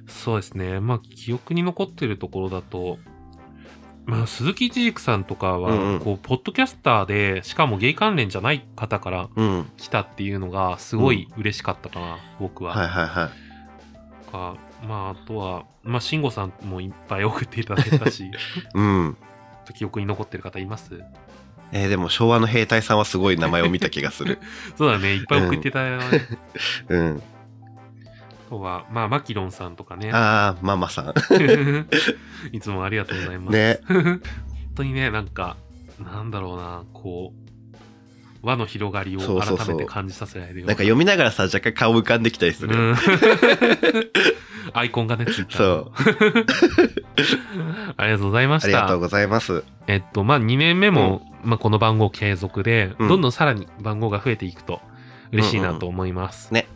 [0.06, 0.78] そうですね。
[0.80, 2.98] まあ、記憶に残ってるところだと、
[4.04, 9.70] まあ、鈴木一軸さんとかは、うんうんこう、ポッドキャスターで、しかもゲイ関連じゃない方からうん。
[9.76, 12.74] 来たっていうのが、すごい嬉しかったかな、僕は。
[12.74, 13.30] はいはいは
[14.28, 14.30] い。
[14.32, 14.56] か、
[14.86, 18.30] まあ、あとは、まあ、慎吾さんもいっぱい送っていただいたし、
[18.74, 19.16] うん。
[19.76, 21.00] 記憶に残ってる方います？
[21.72, 24.38] えーでも昭和の兵隊さんはすごい名前を見た気がする。
[24.76, 26.28] そうだね、いっぱい送っていただいた、ね
[26.88, 27.22] うん。
[28.46, 30.10] あとは、まあ、マキロンさんとかね。
[30.12, 31.14] あー、ママさん。
[32.52, 33.56] いつもありがとうございます。
[33.56, 33.80] ね。
[33.88, 34.20] 本
[34.76, 35.56] 当にね、なんか、
[35.98, 37.32] なんだろうな、こ
[38.42, 42.76] う、輪の広がりを改めて感じさせられるようなんか読みながらさ、若干顔浮かんできたりする。
[42.76, 42.96] うん
[44.72, 45.58] アイコンがね、ついた。
[45.58, 45.92] そう。
[47.96, 48.68] ありがとうございました。
[48.68, 49.64] ありがとうございます。
[49.86, 54.80] えっと、まあ、2年目も、まあ、この番号継続で、うんどんどんさらに番号が増えていくと
[55.32, 56.48] 嬉しいなと思います。
[56.50, 56.68] うんうんね。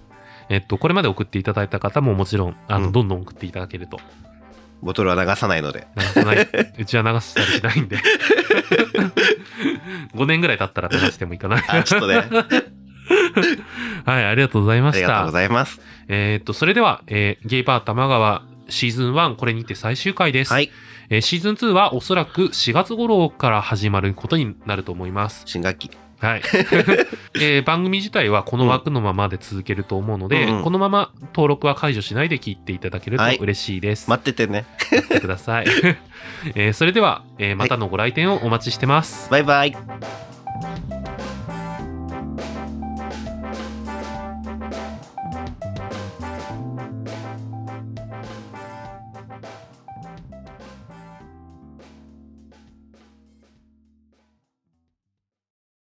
[0.49, 3.99] えっと、これまで送っていただいた方ももちろん、あの、うんどんどん送っていただけると。
[4.82, 5.87] ボトルは流さないので。
[5.97, 6.39] 流さない。
[6.78, 7.99] うちは流したりしないんで。
[10.14, 11.62] 5年ぐらい経ったら流してもいいかな。
[11.68, 12.22] あ、ちょっとね。
[14.04, 15.32] はい、ありがとうございましありがとうごた。
[15.32, 15.80] ざいます。
[16.09, 20.52] えっと、それでは、えーゲイバー玉川シーズン1、これにて最終回です。
[20.52, 20.70] はい。
[21.11, 25.42] えーシーズン2はおそらく4月頃から始まることになると思います。
[25.46, 25.90] 新学期。
[26.18, 26.42] はい。
[27.40, 34.09] えー番組自体はこの枠のままで続けると思うので、うんうんこのまま登録は解除しないで聞いていただけるとはい嬉しいです。
[34.11, 34.64] 待っててね。
[34.90, 35.66] 待ってください。
[36.57, 39.30] えーそれでは、えーまたのご来店をお待ちしてます。
[39.30, 39.76] バイバイ。